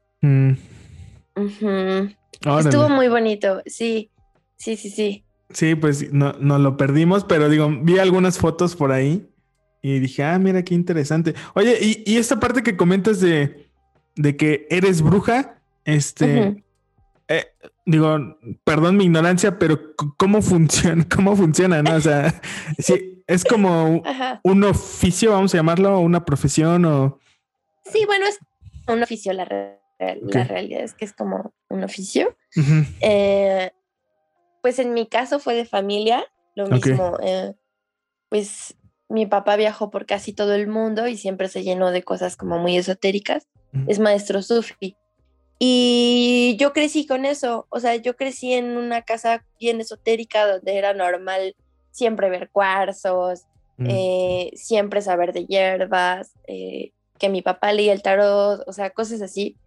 Estuvo 1.35 2.89
muy 2.89 3.07
bonito, 3.07 3.61
sí, 3.65 4.09
sí, 4.57 4.75
sí, 4.75 4.89
sí. 4.89 5.23
Sí, 5.49 5.75
pues 5.75 6.13
no, 6.13 6.33
no 6.39 6.59
lo 6.59 6.77
perdimos, 6.77 7.25
pero 7.25 7.49
digo, 7.49 7.69
vi 7.81 7.99
algunas 7.99 8.37
fotos 8.37 8.75
por 8.75 8.91
ahí 8.91 9.27
y 9.81 9.99
dije, 9.99 10.23
ah, 10.23 10.39
mira 10.39 10.63
qué 10.63 10.73
interesante. 10.73 11.33
Oye, 11.55 11.77
y, 11.81 12.03
y 12.09 12.17
esta 12.17 12.39
parte 12.39 12.63
que 12.63 12.77
comentas 12.77 13.19
de, 13.19 13.69
de 14.15 14.37
que 14.37 14.65
eres 14.69 15.01
bruja, 15.01 15.59
este, 15.83 16.63
eh, 17.27 17.47
digo, 17.85 18.17
perdón 18.63 18.95
mi 18.95 19.05
ignorancia, 19.05 19.59
pero 19.59 19.93
¿cómo 20.17 20.41
funciona? 20.41 21.05
¿Cómo 21.13 21.35
funciona? 21.35 21.81
¿no? 21.83 21.95
O 21.95 22.01
sea, 22.01 22.41
sí, 22.79 23.21
es 23.27 23.43
como 23.43 24.01
Ajá. 24.05 24.39
un 24.43 24.63
oficio, 24.63 25.31
vamos 25.31 25.53
a 25.53 25.57
llamarlo, 25.57 25.99
una 25.99 26.23
profesión 26.23 26.85
o... 26.85 27.19
Sí, 27.91 28.05
bueno, 28.05 28.25
es 28.25 28.39
un 28.87 29.03
oficio, 29.03 29.33
la, 29.33 29.43
re- 29.43 29.80
la 30.21 30.43
realidad 30.43 30.81
es 30.83 30.93
que 30.93 31.05
es 31.05 31.13
como 31.13 31.53
un 31.69 31.83
oficio. 31.83 32.35
Ujú, 32.55 32.85
Eh, 33.01 33.71
pues 34.61 34.79
en 34.79 34.93
mi 34.93 35.07
caso 35.07 35.39
fue 35.39 35.55
de 35.55 35.65
familia, 35.65 36.25
lo 36.55 36.67
mismo. 36.67 37.17
eh, 37.23 37.53
pues 38.29 38.75
mi 39.09 39.25
papá 39.25 39.55
viajó 39.57 39.91
por 39.91 40.05
casi 40.05 40.33
todo 40.33 40.53
el 40.55 40.67
mundo 40.67 41.07
y 41.07 41.17
siempre 41.17 41.47
se 41.49 41.63
llenó 41.63 41.91
de 41.91 42.03
cosas 42.03 42.37
como 42.37 42.57
muy 42.59 42.77
esotéricas. 42.77 43.47
ujú. 43.73 43.85
Es 43.91 43.99
maestro 43.99 44.41
sufi. 44.41 44.95
Y 45.59 46.55
yo 46.59 46.73
crecí 46.73 47.05
con 47.05 47.25
eso, 47.25 47.67
o 47.69 47.79
sea, 47.79 47.95
yo 47.95 48.15
crecí 48.15 48.53
en 48.53 48.77
una 48.77 49.03
casa 49.03 49.45
bien 49.59 49.79
esotérica 49.79 50.47
donde 50.47 50.75
era 50.77 50.93
normal 50.93 51.55
siempre 51.91 52.29
ver 52.29 52.49
cuarzos, 52.51 53.43
Mm, 53.77 53.87
eh, 53.89 54.51
siempre 54.53 55.01
saber 55.01 55.33
de 55.33 55.45
hierbas, 55.47 56.35
eh, 56.47 56.91
que 57.17 57.29
mi 57.29 57.41
papá 57.41 57.73
leía 57.73 57.93
el 57.93 58.03
tarot, 58.03 58.61
o 58.67 58.73
sea, 58.73 58.91
cosas 58.91 59.21
así. 59.23 59.57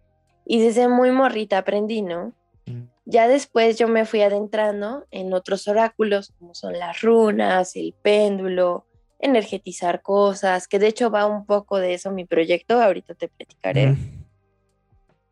Y 0.45 0.61
desde 0.61 0.87
muy 0.87 1.11
morrita 1.11 1.57
aprendí, 1.57 2.01
¿no? 2.01 2.33
mm, 2.65 2.83
Ya 3.05 3.27
después 3.27 3.77
yo 3.77 3.87
me 3.87 4.05
fui 4.05 4.21
adentrando 4.21 5.05
en 5.11 5.33
otros 5.33 5.67
oráculos, 5.67 6.33
como 6.39 6.53
son 6.53 6.77
las 6.77 7.01
runas, 7.01 7.75
el 7.75 7.93
péndulo, 8.01 8.85
energetizar 9.19 10.01
cosas, 10.01 10.67
que 10.67 10.79
de 10.79 10.87
hecho 10.87 11.09
va 11.09 11.25
un 11.25 11.45
poco 11.45 11.77
de 11.77 11.95
eso 11.95 12.11
mi 12.11 12.25
proyecto, 12.25 12.81
ahorita 12.81 13.15
te 13.15 13.27
platicaré, 13.27 13.91
ujú. 13.91 14.01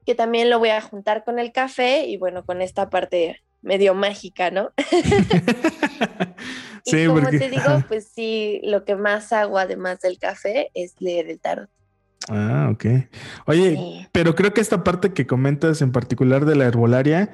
que 0.05 0.15
también 0.15 0.50
lo 0.50 0.60
voy 0.60 0.70
a 0.70 0.82
juntar 0.82 1.24
con 1.24 1.39
el 1.39 1.51
café 1.51 2.05
y 2.08 2.17
bueno, 2.17 2.46
con 2.46 2.62
esta 2.62 2.89
parte 2.89 3.41
medio 3.62 3.93
mágica, 3.93 4.51
¿no? 4.51 4.72
sí, 6.86 6.98
y 6.98 7.08
como 7.08 7.22
porque... 7.22 7.39
te 7.39 7.50
digo, 7.50 7.84
pues 7.88 8.10
sí, 8.13 8.60
lo 8.63 8.84
que 8.84 8.96
más 8.96 9.32
hago 9.32 9.58
además 9.58 10.01
del 10.01 10.20
café 10.20 10.70
es 10.74 10.96
leer 11.00 11.29
el 11.29 11.39
tarot. 11.39 11.70
Ah, 12.30 12.70
ok. 12.72 12.86
Oye, 13.46 13.72
Sí. 13.75 14.08
pero 14.12 14.36
creo 14.36 14.53
que 14.53 14.62
esta 14.62 14.84
parte 14.84 15.13
que 15.13 15.27
comentas 15.27 15.82
en 15.82 15.92
particular 15.92 16.46
de 16.46 16.56
la 16.56 16.65
herbolaria, 16.65 17.32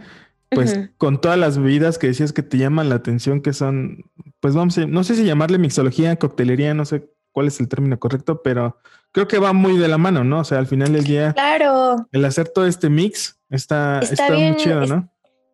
pues 0.51 0.79
con 0.97 1.21
todas 1.21 1.37
las 1.37 1.57
bebidas 1.59 1.97
que 1.99 2.07
decías 2.07 2.33
que 2.33 2.41
te 2.41 2.57
llaman 2.57 2.89
la 2.89 2.95
atención, 2.95 3.41
que 3.41 3.53
son, 3.53 4.03
pues 4.39 4.55
vamos 4.55 4.77
a, 4.79 4.85
no 4.87 5.03
sé 5.03 5.13
si 5.15 5.23
llamarle 5.23 5.59
mixología, 5.59 6.15
coctelería, 6.15 6.73
no 6.73 6.85
sé 6.85 7.07
cuál 7.31 7.47
es 7.47 7.59
el 7.59 7.67
término 7.67 7.99
correcto, 7.99 8.41
pero 8.41 8.77
creo 9.11 9.27
que 9.27 9.37
va 9.37 9.53
muy 9.53 9.77
de 9.77 9.87
la 9.87 9.99
mano, 9.99 10.23
¿no? 10.23 10.39
O 10.39 10.43
sea, 10.43 10.57
al 10.57 10.65
final 10.65 10.91
del 10.91 11.03
día, 11.03 11.33
Claro, 11.33 12.07
el 12.11 12.25
hacer 12.25 12.49
todo 12.49 12.65
este 12.65 12.89
mix 12.89 13.39
está, 13.51 13.99
Está 13.99 14.25
está, 14.25 14.33
muy 14.35 14.55
chido, 14.55 14.81
es- 14.81 14.89
¿no? 14.89 15.07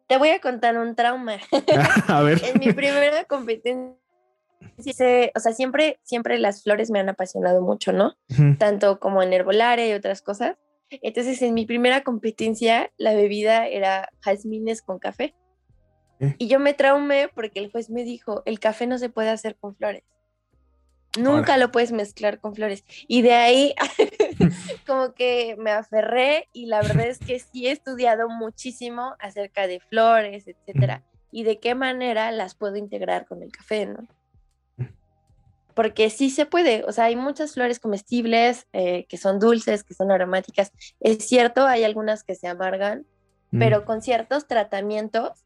te 0.07 0.17
voy 0.17 0.29
a 0.29 0.39
contar 0.39 0.77
un 0.77 0.95
trauma. 0.95 1.33
a 2.07 2.21
ver. 2.21 2.41
en 2.53 2.59
mi 2.61 2.71
primera 2.71 3.25
competencia, 3.25 3.95
se- 4.93 5.31
o 5.35 5.39
sea, 5.39 5.53
siempre, 5.53 5.99
siempre 6.03 6.37
las 6.39 6.63
flores 6.63 6.91
me 6.91 6.99
han 6.99 7.09
apasionado 7.09 7.61
mucho, 7.61 7.91
¿no? 7.93 8.15
Tanto 8.57 8.99
como 8.99 9.21
en 9.23 9.33
herbolaria 9.33 9.87
y 9.87 9.93
otras 9.93 10.21
cosas. 10.21 10.57
Entonces, 10.89 11.41
en 11.41 11.53
mi 11.53 11.65
primera 11.65 12.03
competencia, 12.03 12.91
la 12.97 13.13
bebida 13.13 13.67
era 13.67 14.09
jazmines 14.21 14.81
con 14.81 14.99
café. 14.99 15.33
¿Qué? 16.19 16.35
Y 16.37 16.47
yo 16.47 16.59
me 16.59 16.73
traumé 16.73 17.27
porque 17.33 17.59
el 17.59 17.71
juez 17.71 17.89
me 17.89 18.03
dijo, 18.03 18.41
el 18.45 18.59
café 18.59 18.87
no 18.87 18.97
se 18.97 19.09
puede 19.09 19.29
hacer 19.29 19.55
con 19.57 19.75
flores. 19.75 20.03
Nunca 21.17 21.53
Ahora. 21.53 21.57
lo 21.57 21.71
puedes 21.71 21.91
mezclar 21.93 22.39
con 22.39 22.55
flores. 22.55 22.83
Y 23.07 23.21
de 23.21 23.33
ahí 23.33 23.73
como 24.87 25.13
que 25.13 25.55
me 25.57 25.71
aferré 25.71 26.49
y 26.53 26.65
la 26.67 26.81
verdad 26.81 27.07
es 27.07 27.19
que 27.19 27.39
sí 27.39 27.67
he 27.67 27.71
estudiado 27.71 28.27
muchísimo 28.29 29.15
acerca 29.19 29.67
de 29.67 29.79
flores, 29.79 30.45
etcétera, 30.47 31.03
y 31.31 31.43
de 31.43 31.59
qué 31.59 31.73
manera 31.75 32.31
las 32.31 32.55
puedo 32.55 32.75
integrar 32.75 33.25
con 33.25 33.43
el 33.43 33.51
café, 33.51 33.85
¿no? 33.85 34.05
Porque 35.75 36.09
sí 36.09 36.31
se 36.31 36.47
puede, 36.47 36.83
o 36.85 36.91
sea, 36.91 37.05
hay 37.05 37.15
muchas 37.15 37.53
flores 37.53 37.79
comestibles 37.79 38.65
eh, 38.73 39.05
que 39.07 39.17
son 39.17 39.39
dulces, 39.39 39.83
que 39.83 39.93
son 39.93 40.09
aromáticas. 40.09 40.71
Es 40.99 41.27
cierto, 41.27 41.67
hay 41.67 41.83
algunas 41.83 42.23
que 42.23 42.33
se 42.33 42.47
amargan, 42.47 43.05
Mm. 43.51 43.59
pero 43.59 43.85
con 43.85 44.01
ciertos 44.01 44.47
tratamientos 44.47 45.45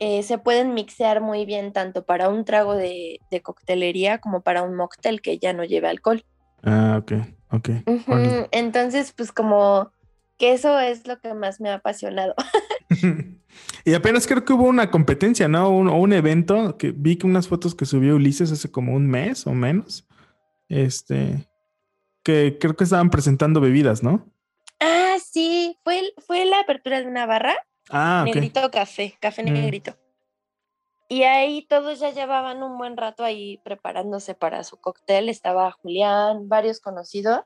eh, 0.00 0.22
se 0.22 0.38
pueden 0.38 0.74
mixear 0.74 1.20
muy 1.20 1.46
bien 1.46 1.72
tanto 1.72 2.04
para 2.04 2.28
un 2.28 2.44
trago 2.44 2.74
de, 2.74 3.20
de 3.30 3.40
coctelería 3.42 4.18
como 4.18 4.42
para 4.42 4.62
un 4.62 4.74
mocktail 4.74 5.22
que 5.22 5.38
ya 5.38 5.52
no 5.52 5.64
lleve 5.64 5.88
alcohol. 5.88 6.24
Ah, 6.62 7.00
ok, 7.00 7.12
ok. 7.52 7.68
Entonces, 8.50 9.12
pues 9.12 9.32
como 9.32 9.92
que 10.36 10.52
eso 10.52 10.78
es 10.80 11.06
lo 11.06 11.20
que 11.20 11.32
más 11.32 11.60
me 11.60 11.70
ha 11.70 11.74
apasionado. 11.74 12.34
y 13.84 13.94
apenas 13.94 14.26
creo 14.26 14.44
que 14.44 14.52
hubo 14.52 14.64
una 14.64 14.90
competencia, 14.90 15.48
¿no? 15.48 15.70
Un, 15.70 15.88
o 15.88 15.96
un 15.96 16.12
evento 16.12 16.76
que 16.78 16.92
vi 16.92 17.16
que 17.16 17.26
unas 17.26 17.48
fotos 17.48 17.74
que 17.74 17.86
subió 17.86 18.16
Ulises 18.16 18.50
hace 18.52 18.70
como 18.70 18.94
un 18.94 19.06
mes 19.06 19.46
o 19.46 19.52
menos. 19.52 20.06
Este, 20.68 21.46
que 22.22 22.56
creo 22.58 22.74
que 22.76 22.84
estaban 22.84 23.10
presentando 23.10 23.60
bebidas, 23.60 24.02
¿no? 24.02 24.26
ah, 24.80 25.16
sí, 25.24 25.78
fue, 25.84 26.14
fue 26.26 26.44
la 26.46 26.60
apertura 26.60 27.00
de 27.00 27.06
una 27.06 27.26
barra, 27.26 27.54
Ah, 27.90 28.22
negrito 28.24 28.70
café, 28.70 29.16
café 29.20 29.42
Mm. 29.42 29.52
negrito. 29.52 29.96
Y 31.08 31.22
ahí 31.24 31.66
todos 31.68 32.00
ya 32.00 32.10
llevaban 32.10 32.62
un 32.62 32.78
buen 32.78 32.96
rato 32.96 33.22
ahí 33.24 33.60
preparándose 33.62 34.34
para 34.34 34.64
su 34.64 34.78
cóctel. 34.80 35.28
Estaba 35.28 35.70
Julián, 35.72 36.48
varios 36.48 36.80
conocidos. 36.80 37.40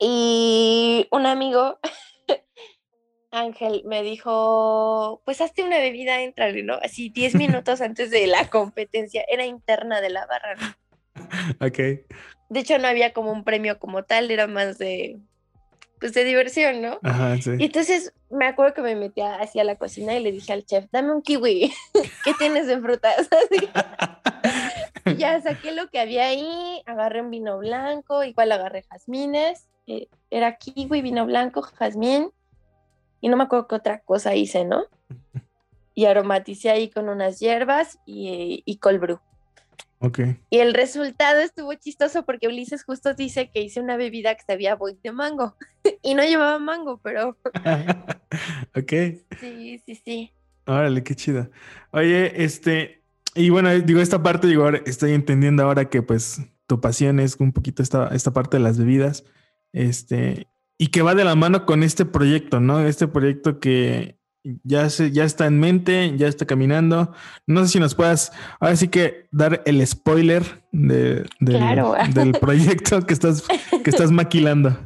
Y 0.00 1.06
un 1.10 1.26
amigo, 1.26 1.78
Ángel, 3.30 3.82
me 3.84 4.02
dijo, 4.02 5.22
pues 5.24 5.40
hazte 5.40 5.62
una 5.62 5.78
bebida, 5.78 6.20
entrale, 6.22 6.62
¿no? 6.62 6.78
Así 6.82 7.10
10 7.10 7.34
minutos 7.36 7.80
antes 7.80 8.10
de 8.10 8.26
la 8.26 8.48
competencia, 8.48 9.24
era 9.28 9.44
interna 9.44 10.00
de 10.00 10.10
la 10.10 10.26
barra. 10.26 10.54
¿no? 10.56 11.66
Ok. 11.66 11.78
De 12.50 12.60
hecho, 12.60 12.78
no 12.78 12.88
había 12.88 13.12
como 13.12 13.32
un 13.32 13.44
premio 13.44 13.78
como 13.78 14.04
tal, 14.04 14.30
era 14.30 14.46
más 14.46 14.78
de, 14.78 15.18
pues 16.00 16.14
de 16.14 16.24
diversión, 16.24 16.80
¿no? 16.80 16.98
Ajá, 17.02 17.36
Y 17.36 17.42
sí. 17.42 17.50
entonces 17.58 18.14
me 18.30 18.46
acuerdo 18.46 18.74
que 18.74 18.82
me 18.82 18.94
metí 18.94 19.20
hacia 19.20 19.64
la 19.64 19.76
cocina 19.76 20.14
y 20.14 20.22
le 20.22 20.32
dije 20.32 20.52
al 20.52 20.64
chef, 20.64 20.86
dame 20.90 21.12
un 21.12 21.22
kiwi, 21.22 21.72
¿qué 22.24 22.34
tienes 22.38 22.66
de 22.66 22.80
frutas? 22.80 23.28
Así. 23.32 23.68
Y 25.04 25.16
ya 25.16 25.40
saqué 25.40 25.72
lo 25.72 25.88
que 25.88 26.00
había 26.00 26.26
ahí, 26.26 26.82
agarré 26.86 27.20
un 27.20 27.30
vino 27.30 27.58
blanco, 27.58 28.24
igual 28.24 28.52
agarré 28.52 28.82
jazmines, 28.82 29.66
eh, 29.86 30.08
era 30.30 30.56
kiwi, 30.56 31.02
vino 31.02 31.24
blanco, 31.26 31.62
jazmín, 31.62 32.30
y 33.20 33.28
no 33.28 33.36
me 33.36 33.44
acuerdo 33.44 33.68
qué 33.68 33.74
otra 33.76 34.00
cosa 34.00 34.34
hice, 34.34 34.64
¿no? 34.64 34.84
Y 35.94 36.04
aromaticé 36.06 36.70
ahí 36.70 36.90
con 36.90 37.08
unas 37.08 37.40
hierbas 37.40 37.98
y, 38.06 38.62
y 38.64 38.76
cold 38.78 39.00
brew. 39.00 39.20
ok. 39.98 40.20
Y 40.50 40.58
el 40.58 40.74
resultado 40.74 41.40
estuvo 41.40 41.74
chistoso 41.74 42.24
porque 42.24 42.46
Ulises 42.46 42.84
justo 42.84 43.14
dice 43.14 43.50
que 43.50 43.62
hice 43.62 43.80
una 43.80 43.96
bebida 43.96 44.34
que 44.34 44.44
sabía 44.46 44.76
boy 44.76 44.98
de 45.02 45.12
mango 45.12 45.56
y 46.02 46.14
no 46.14 46.22
llevaba 46.22 46.58
mango, 46.58 46.98
pero 47.02 47.36
ok. 48.76 48.92
sí, 49.40 49.82
sí, 49.84 49.94
sí. 50.04 50.32
Órale, 50.66 51.02
qué 51.02 51.14
chido. 51.14 51.48
Oye, 51.92 52.44
este, 52.44 53.02
y 53.34 53.50
bueno, 53.50 53.70
digo, 53.70 54.00
esta 54.00 54.22
parte, 54.22 54.46
digo, 54.46 54.64
ahora 54.64 54.82
estoy 54.84 55.12
entendiendo 55.14 55.62
ahora 55.62 55.88
que 55.88 56.02
pues 56.02 56.42
tu 56.66 56.80
pasión 56.80 57.18
es 57.20 57.36
un 57.40 57.52
poquito 57.52 57.82
esta, 57.82 58.08
esta 58.08 58.32
parte 58.32 58.58
de 58.58 58.62
las 58.62 58.78
bebidas, 58.78 59.24
este, 59.72 60.46
y 60.78 60.86
que 60.88 61.02
va 61.02 61.14
de 61.14 61.24
la 61.24 61.34
mano 61.34 61.66
con 61.66 61.82
este 61.82 62.04
proyecto, 62.04 62.60
¿no? 62.60 62.80
Este 62.86 63.08
proyecto 63.08 63.58
que 63.60 64.16
ya, 64.64 64.88
se, 64.88 65.10
ya 65.10 65.24
está 65.24 65.46
en 65.46 65.58
mente, 65.58 66.14
ya 66.16 66.28
está 66.28 66.46
caminando. 66.46 67.12
No 67.46 67.62
sé 67.64 67.72
si 67.72 67.80
nos 67.80 67.94
puedas, 67.94 68.32
ahora 68.60 68.76
sí 68.76 68.88
que 68.88 69.26
dar 69.32 69.62
el 69.66 69.84
spoiler 69.86 70.42
de- 70.72 71.26
del, 71.40 71.56
Claro. 71.58 71.94
del 72.14 72.32
proyecto 72.40 73.02
que 73.04 73.12
estás, 73.12 73.44
que 73.82 73.90
estás 73.90 74.10
maquilando. 74.12 74.78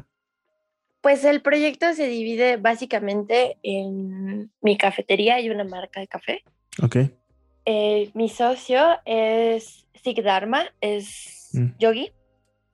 Pues 1.03 1.25
el 1.25 1.43
proyecto 1.43 1.93
se 1.95 2.07
divide 2.09 2.57
básicamente 2.57 3.59
en 3.63 4.51
mi 4.63 4.77
cafetería 4.79 5.41
y 5.41 5.51
una 5.51 5.65
marca 5.65 6.01
de 6.01 6.07
café. 6.09 6.43
Ok. 6.83 6.97
Eh, 7.67 8.11
mi 8.15 8.29
socio 8.29 8.81
es 9.05 9.87
Sigdharma, 10.03 10.65
es 10.81 11.51
Mm. 11.55 11.67
yogi. 11.79 12.11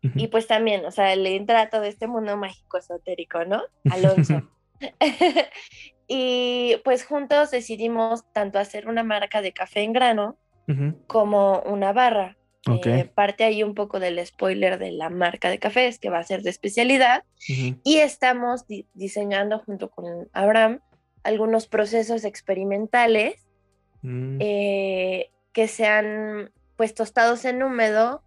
Y 0.02 0.28
pues 0.28 0.46
también, 0.46 0.84
o 0.86 0.90
sea, 0.92 1.14
le 1.16 1.34
entra 1.36 1.68
todo 1.70 1.82
este 1.82 2.06
mundo 2.06 2.36
mágico 2.36 2.78
esotérico, 2.78 3.44
¿no? 3.44 3.62
Alonso. 3.90 4.42
y 6.06 6.76
pues 6.84 7.04
juntos 7.04 7.50
decidimos 7.50 8.24
tanto 8.32 8.58
hacer 8.58 8.88
una 8.88 9.02
marca 9.02 9.42
de 9.42 9.52
café 9.52 9.80
en 9.82 9.92
grano 9.92 10.36
como 11.06 11.60
una 11.62 11.92
barra. 11.92 12.36
Ok. 12.68 12.86
Eh, 12.86 13.10
parte 13.14 13.44
ahí 13.44 13.62
un 13.62 13.74
poco 13.74 13.98
del 14.00 14.24
spoiler 14.26 14.78
de 14.78 14.90
la 14.92 15.08
marca 15.10 15.48
de 15.48 15.58
cafés 15.58 15.98
que 15.98 16.10
va 16.10 16.18
a 16.18 16.24
ser 16.24 16.42
de 16.42 16.50
especialidad 16.50 17.24
y 17.48 17.96
estamos 17.98 18.66
di- 18.66 18.86
diseñando 18.92 19.60
junto 19.60 19.90
con 19.90 20.28
Abraham 20.32 20.80
algunos 21.22 21.66
procesos 21.66 22.24
experimentales 22.24 23.44
Mm. 24.02 24.36
eh, 24.40 25.30
que 25.52 25.66
sean 25.66 26.52
pues 26.76 26.94
tostados 26.94 27.44
en 27.44 27.64
húmedo 27.64 28.22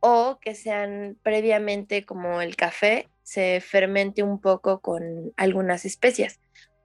o 0.00 0.38
que 0.40 0.54
sean 0.54 1.16
previamente 1.22 2.04
como 2.04 2.40
el 2.40 2.56
café 2.56 3.08
se 3.22 3.60
fermente 3.60 4.22
un 4.22 4.40
poco 4.40 4.80
con 4.80 5.32
algunas 5.36 5.84
especias 5.84 6.40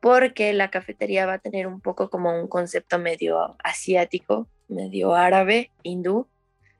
porque 0.05 0.53
la 0.53 0.69
cafetería 0.69 1.25
va 1.25 1.33
a 1.33 1.39
tener 1.39 1.65
un 1.65 1.81
poco 1.81 2.11
como 2.11 2.39
un 2.39 2.47
concepto 2.47 2.99
medio 2.99 3.55
asiático, 3.63 4.47
medio 4.67 5.15
árabe, 5.15 5.71
hindú. 5.81 6.27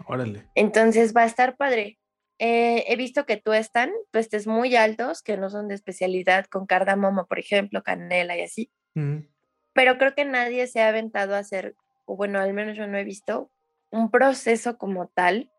Órale. 0.05 0.45
Entonces 0.53 1.11
va 1.11 1.23
a 1.23 1.25
estar 1.25 1.57
padre. 1.57 1.97
Eh, 2.37 2.83
he 2.87 2.95
visto 2.95 3.25
que 3.25 3.37
tú 3.37 3.53
están 3.53 3.91
tuestes 4.11 4.45
muy 4.45 4.75
altos, 4.75 5.23
que 5.23 5.37
no 5.37 5.49
son 5.49 5.67
de 5.67 5.73
especialidad, 5.73 6.45
con 6.45 6.67
cardamomo, 6.67 7.25
por 7.25 7.39
ejemplo, 7.39 7.81
canela 7.81 8.37
y 8.37 8.41
así. 8.41 8.69
Pero 9.73 9.97
creo 9.97 10.13
que 10.13 10.25
nadie 10.25 10.67
se 10.67 10.81
ha 10.81 10.89
aventado 10.89 11.33
a 11.33 11.39
hacer, 11.39 11.75
o 12.05 12.15
bueno, 12.15 12.39
al 12.39 12.53
menos 12.53 12.77
yo 12.77 12.85
no 12.85 12.95
he 12.95 13.03
visto, 13.03 13.49
un 13.89 14.11
proceso 14.11 14.77
como 14.77 15.07
tal 15.07 15.49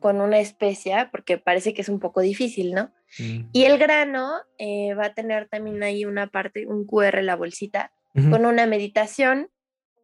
Con 0.00 0.20
una 0.20 0.40
especia, 0.40 1.08
porque 1.12 1.38
parece 1.38 1.72
que 1.72 1.82
es 1.82 1.88
un 1.88 2.00
poco 2.00 2.20
difícil, 2.20 2.74
¿no? 2.74 2.92
Mm. 3.18 3.50
Y 3.52 3.64
el 3.64 3.78
grano 3.78 4.32
eh, 4.58 4.94
va 4.94 5.06
a 5.06 5.14
tener 5.14 5.48
también 5.48 5.82
ahí 5.84 6.04
una 6.04 6.26
parte, 6.26 6.66
un 6.66 6.84
QR, 6.84 7.22
la 7.22 7.36
bolsita, 7.36 7.92
con 8.14 8.44
una 8.44 8.66
meditación, 8.66 9.48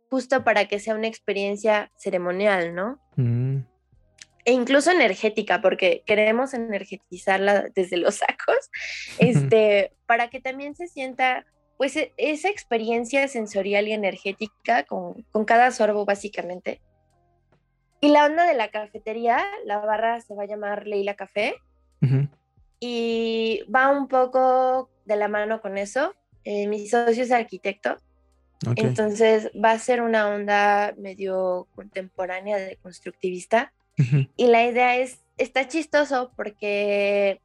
justo 0.08 0.44
para 0.44 0.66
que 0.66 0.78
sea 0.78 0.94
una 0.94 1.08
experiencia 1.08 1.90
ceremonial, 1.96 2.74
¿no? 2.74 3.00
Mm. 3.16 3.64
e 4.44 4.52
incluso 4.52 4.90
energética, 4.90 5.60
porque 5.60 6.02
queremos 6.06 6.54
energetizarla 6.54 7.66
desde 7.74 7.98
los 7.98 8.14
sacos, 8.14 8.70
este, 9.18 9.92
para 10.06 10.30
que 10.30 10.40
también 10.40 10.74
se 10.74 10.88
sienta, 10.88 11.44
pues, 11.76 11.96
e- 11.96 12.14
esa 12.16 12.48
experiencia 12.48 13.28
sensorial 13.28 13.88
y 13.88 13.92
energética 13.92 14.84
con, 14.84 15.22
con 15.32 15.44
cada 15.44 15.70
sorbo, 15.70 16.06
básicamente. 16.06 16.80
Y 18.00 18.08
la 18.10 18.26
onda 18.26 18.46
de 18.46 18.54
la 18.54 18.68
cafetería, 18.68 19.44
la 19.64 19.78
barra 19.78 20.20
se 20.20 20.34
va 20.34 20.44
a 20.44 20.46
llamar 20.46 20.86
Leila 20.86 21.14
Café, 21.14 21.56
y 22.80 23.62
va 23.74 23.90
un 23.90 24.06
poco 24.06 24.88
de 25.04 25.16
la 25.16 25.26
mano 25.28 25.60
con 25.60 25.78
eso. 25.78 26.14
Eh, 26.44 26.68
mi 26.68 26.86
socio 26.86 27.24
es 27.24 27.32
arquitecto, 27.32 27.96
entonces 28.76 29.50
va 29.52 29.72
a 29.72 29.78
ser 29.78 30.00
una 30.00 30.28
onda 30.28 30.94
medio 30.96 31.66
contemporánea 31.74 32.56
de 32.56 32.76
constructivista. 32.76 33.72
Y 34.36 34.46
la 34.46 34.64
idea 34.64 34.96
es, 34.96 35.18
está 35.38 35.66
chistoso 35.66 36.30
porque 36.36 37.40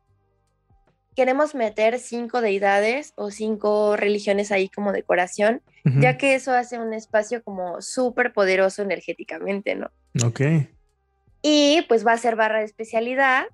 queremos 1.16 1.56
meter 1.56 1.98
cinco 2.00 2.42
deidades 2.42 3.14
o 3.16 3.32
cinco 3.32 3.96
religiones 3.96 4.52
ahí 4.52 4.70
como 4.70 4.92
decoración, 4.92 5.62
ya 5.84 6.18
que 6.18 6.36
eso 6.36 6.52
hace 6.54 6.78
un 6.78 6.94
espacio 6.94 7.44
como 7.44 7.82
súper 7.82 8.34
poderoso 8.34 8.84
energéticamente, 8.84 9.76
¿no? 9.76 9.90
Ok. 10.26 10.42
Y 11.42 11.82
pues 11.88 12.06
va 12.06 12.14
a 12.14 12.18
ser 12.18 12.36
barra 12.36 12.60
de 12.60 12.66
especialidad. 12.66 13.48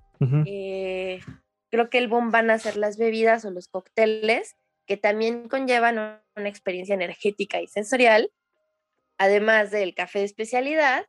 Eh, 0.46 1.20
creo 1.70 1.88
que 1.88 1.98
el 1.98 2.08
boom 2.08 2.30
van 2.30 2.50
a 2.50 2.58
ser 2.58 2.76
las 2.76 2.98
bebidas 2.98 3.44
o 3.44 3.50
los 3.50 3.68
cócteles, 3.68 4.56
que 4.86 4.96
también 4.96 5.48
conllevan 5.48 5.98
un- 5.98 6.18
una 6.36 6.48
experiencia 6.48 6.94
energética 6.94 7.60
y 7.60 7.66
sensorial, 7.68 8.30
además 9.18 9.70
del 9.70 9.94
café 9.94 10.20
de 10.20 10.24
especialidad. 10.26 11.06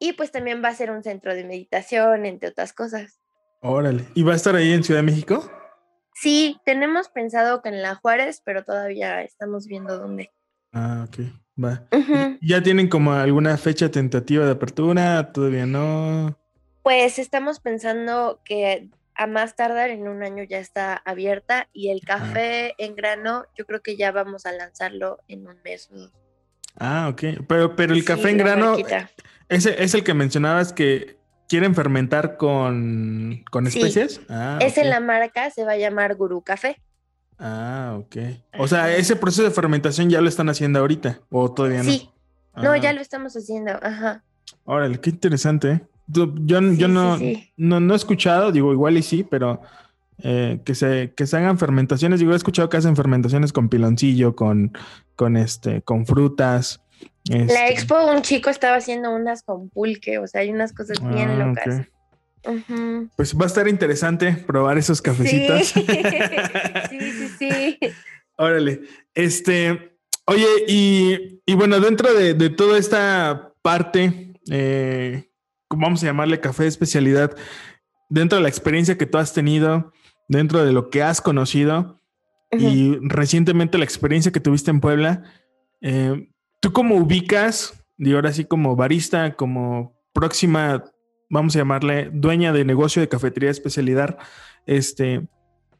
Y 0.00 0.12
pues 0.14 0.30
también 0.32 0.62
va 0.62 0.68
a 0.68 0.74
ser 0.74 0.90
un 0.90 1.02
centro 1.02 1.34
de 1.34 1.44
meditación, 1.44 2.26
entre 2.26 2.48
otras 2.50 2.72
cosas. 2.72 3.20
Órale. 3.60 4.04
¿Y 4.14 4.22
va 4.22 4.32
a 4.32 4.36
estar 4.36 4.54
ahí 4.54 4.72
en 4.72 4.84
Ciudad 4.84 5.00
de 5.00 5.06
México? 5.06 5.50
Sí, 6.14 6.60
tenemos 6.64 7.08
pensado 7.08 7.62
que 7.62 7.68
en 7.68 7.82
la 7.82 7.94
Juárez, 7.96 8.42
pero 8.44 8.64
todavía 8.64 9.22
estamos 9.22 9.66
viendo 9.66 9.98
dónde. 9.98 10.30
Ah, 10.72 11.06
ok. 11.08 11.18
Va. 11.62 11.82
¿Ya 12.40 12.62
tienen 12.62 12.88
como 12.88 13.12
alguna 13.12 13.56
fecha 13.56 13.90
tentativa 13.90 14.44
de 14.44 14.52
apertura? 14.52 15.32
Todavía 15.32 15.66
no. 15.66 16.38
Pues 16.82 17.18
estamos 17.18 17.58
pensando 17.60 18.40
que 18.44 18.88
a 19.16 19.26
más 19.26 19.56
tardar 19.56 19.90
en 19.90 20.06
un 20.06 20.22
año 20.22 20.44
ya 20.44 20.58
está 20.58 20.94
abierta 21.04 21.68
y 21.72 21.90
el 21.90 22.00
café 22.02 22.74
en 22.78 22.94
grano, 22.94 23.44
yo 23.56 23.66
creo 23.66 23.82
que 23.82 23.96
ya 23.96 24.12
vamos 24.12 24.46
a 24.46 24.52
lanzarlo 24.52 25.18
en 25.26 25.48
un 25.48 25.56
mes. 25.64 25.90
Ah, 26.78 27.08
ok. 27.10 27.22
Pero, 27.48 27.74
pero 27.74 27.92
el 27.94 28.00
Sí, 28.00 28.06
café 28.06 28.30
en 28.30 28.38
grano, 28.38 28.76
ese 29.48 29.82
es 29.82 29.94
el 29.94 30.04
que 30.04 30.14
mencionabas 30.14 30.72
que 30.72 31.18
quieren 31.48 31.74
fermentar 31.74 32.36
con, 32.36 33.44
con 33.50 33.66
Sí. 33.68 33.80
especias. 33.80 34.20
Ah, 34.28 34.58
Es 34.62 34.78
en 34.78 34.90
la 34.90 35.00
marca, 35.00 35.50
se 35.50 35.64
va 35.64 35.72
a 35.72 35.76
llamar 35.76 36.14
Gurú 36.14 36.42
Café. 36.42 36.80
Ah, 37.38 37.96
ok. 37.98 38.16
O 38.58 38.66
sea, 38.66 38.94
ese 38.96 39.16
proceso 39.16 39.44
de 39.44 39.50
fermentación 39.50 40.10
ya 40.10 40.20
lo 40.20 40.28
están 40.28 40.48
haciendo 40.48 40.80
ahorita 40.80 41.20
o 41.30 41.52
todavía 41.52 41.82
no. 41.82 41.90
Sí, 41.90 42.10
no, 42.56 42.72
Ah, 42.72 42.78
ya 42.78 42.92
lo 42.92 43.00
estamos 43.00 43.36
haciendo. 43.36 43.72
Ajá. 43.82 44.24
Órale, 44.64 45.00
qué 45.00 45.10
interesante. 45.10 45.70
¿eh? 45.70 45.80
Yo, 46.08 46.26
Sí, 46.26 46.42
yo 46.46 46.58
sí, 46.60 46.92
no, 46.92 47.18
sí. 47.18 47.52
No, 47.56 47.80
no 47.80 47.94
he 47.94 47.96
escuchado, 47.96 48.50
digo, 48.50 48.72
igual 48.72 48.96
y 48.96 49.02
sí, 49.02 49.24
pero 49.24 49.60
eh, 50.22 50.60
que, 50.64 50.74
se, 50.74 51.12
que 51.16 51.26
se 51.26 51.36
hagan 51.36 51.58
fermentaciones. 51.58 52.18
Digo, 52.18 52.32
he 52.32 52.36
escuchado 52.36 52.68
que 52.68 52.76
hacen 52.76 52.96
fermentaciones 52.96 53.52
con 53.52 53.68
piloncillo, 53.68 54.34
con, 54.34 54.72
con, 55.14 55.36
este, 55.36 55.82
con 55.82 56.06
frutas. 56.06 56.80
La 57.28 57.36
este, 57.36 57.72
expo, 57.72 57.94
un 58.10 58.22
chico 58.22 58.50
estaba 58.50 58.76
haciendo 58.76 59.14
unas 59.14 59.42
con 59.42 59.68
pulque, 59.68 60.18
o 60.18 60.26
sea, 60.26 60.40
hay 60.40 60.50
unas 60.50 60.72
cosas 60.72 60.98
bien 61.00 61.30
ah, 61.30 61.46
locas. 61.46 61.86
Pues 63.16 63.36
va 63.36 63.44
a 63.44 63.46
estar 63.46 63.68
interesante 63.68 64.32
probar 64.32 64.78
esos 64.78 65.02
cafecitos. 65.02 65.68
Sí, 65.68 65.86
sí, 66.90 67.00
sí, 67.00 67.28
sí. 67.38 67.78
Órale. 68.36 68.82
Este, 69.14 69.98
oye, 70.26 70.46
y, 70.68 71.40
y 71.44 71.54
bueno, 71.54 71.80
dentro 71.80 72.14
de, 72.14 72.34
de 72.34 72.50
toda 72.50 72.78
esta 72.78 73.52
parte, 73.62 74.34
eh, 74.50 75.30
vamos 75.70 76.02
a 76.02 76.06
llamarle 76.06 76.40
café 76.40 76.64
de 76.64 76.68
especialidad, 76.68 77.36
dentro 78.08 78.36
de 78.36 78.42
la 78.42 78.48
experiencia 78.48 78.96
que 78.96 79.06
tú 79.06 79.18
has 79.18 79.32
tenido, 79.32 79.92
dentro 80.28 80.64
de 80.64 80.72
lo 80.72 80.90
que 80.90 81.02
has 81.02 81.20
conocido 81.20 82.00
y 82.50 82.96
recientemente 83.02 83.76
la 83.76 83.84
experiencia 83.84 84.32
que 84.32 84.40
tuviste 84.40 84.70
en 84.70 84.80
Puebla, 84.80 85.22
eh, 85.82 86.30
¿tú 86.60 86.72
cómo 86.72 86.96
ubicas, 86.96 87.84
digo 87.98 88.16
ahora 88.16 88.32
sí 88.32 88.44
como 88.44 88.74
barista, 88.74 89.34
como 89.36 90.00
próxima, 90.14 90.84
vamos 91.28 91.54
a 91.54 91.58
llamarle 91.58 92.10
dueña 92.12 92.52
de 92.52 92.64
negocio 92.64 93.00
de 93.00 93.08
cafetería 93.08 93.48
de 93.48 93.52
especialidad, 93.52 94.18
este, 94.66 95.26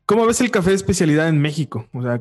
¿cómo 0.07 0.27
ves 0.27 0.41
el 0.41 0.51
café 0.51 0.71
de 0.71 0.77
especialidad 0.77 1.29
en 1.29 1.41
México? 1.41 1.87
O 1.93 2.03
sea, 2.03 2.21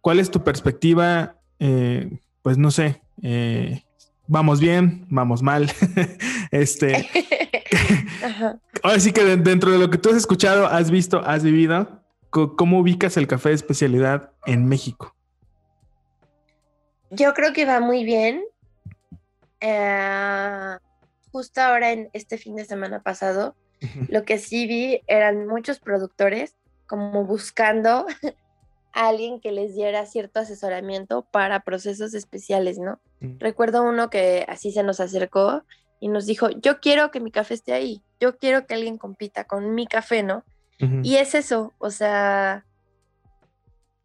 ¿cuál 0.00 0.20
es 0.20 0.30
tu 0.30 0.42
perspectiva? 0.44 1.36
Eh, 1.58 2.18
pues 2.42 2.56
no 2.58 2.70
sé, 2.70 3.02
eh, 3.22 3.82
vamos 4.26 4.60
bien, 4.60 5.06
vamos 5.08 5.42
mal. 5.42 5.70
este, 6.50 7.08
ahora 8.82 9.00
sí 9.00 9.12
que 9.12 9.24
de- 9.24 9.36
dentro 9.36 9.70
de 9.70 9.78
lo 9.78 9.90
que 9.90 9.98
tú 9.98 10.10
has 10.10 10.16
escuchado, 10.16 10.66
has 10.66 10.90
visto, 10.90 11.20
has 11.24 11.42
vivido, 11.42 12.02
¿cómo 12.30 12.78
ubicas 12.80 13.16
el 13.16 13.26
café 13.26 13.50
de 13.50 13.56
especialidad 13.56 14.32
en 14.46 14.66
México? 14.66 15.14
Yo 17.10 17.32
creo 17.34 17.52
que 17.52 17.64
va 17.64 17.80
muy 17.80 18.04
bien. 18.04 18.44
Eh, 19.60 20.76
justo 21.30 21.60
ahora 21.60 21.92
en 21.92 22.10
este 22.12 22.38
fin 22.38 22.56
de 22.56 22.64
semana 22.64 23.02
pasado, 23.02 23.56
lo 24.08 24.24
que 24.24 24.38
sí 24.38 24.66
vi 24.66 25.02
eran 25.06 25.46
muchos 25.46 25.78
productores 25.78 26.56
como 26.86 27.24
buscando 27.24 28.06
a 28.92 29.08
alguien 29.08 29.40
que 29.40 29.52
les 29.52 29.74
diera 29.74 30.06
cierto 30.06 30.40
asesoramiento 30.40 31.22
para 31.30 31.60
procesos 31.60 32.14
especiales, 32.14 32.78
¿no? 32.78 33.00
Mm. 33.20 33.38
Recuerdo 33.38 33.82
uno 33.82 34.10
que 34.10 34.44
así 34.48 34.72
se 34.72 34.82
nos 34.82 35.00
acercó 35.00 35.62
y 36.00 36.08
nos 36.08 36.26
dijo, 36.26 36.48
yo 36.50 36.80
quiero 36.80 37.10
que 37.10 37.20
mi 37.20 37.30
café 37.30 37.54
esté 37.54 37.72
ahí, 37.72 38.02
yo 38.20 38.38
quiero 38.38 38.66
que 38.66 38.74
alguien 38.74 38.98
compita 38.98 39.44
con 39.44 39.74
mi 39.74 39.86
café, 39.86 40.22
¿no? 40.22 40.44
Y 41.02 41.16
es 41.16 41.34
eso, 41.34 41.72
o 41.78 41.90
sea, 41.90 42.64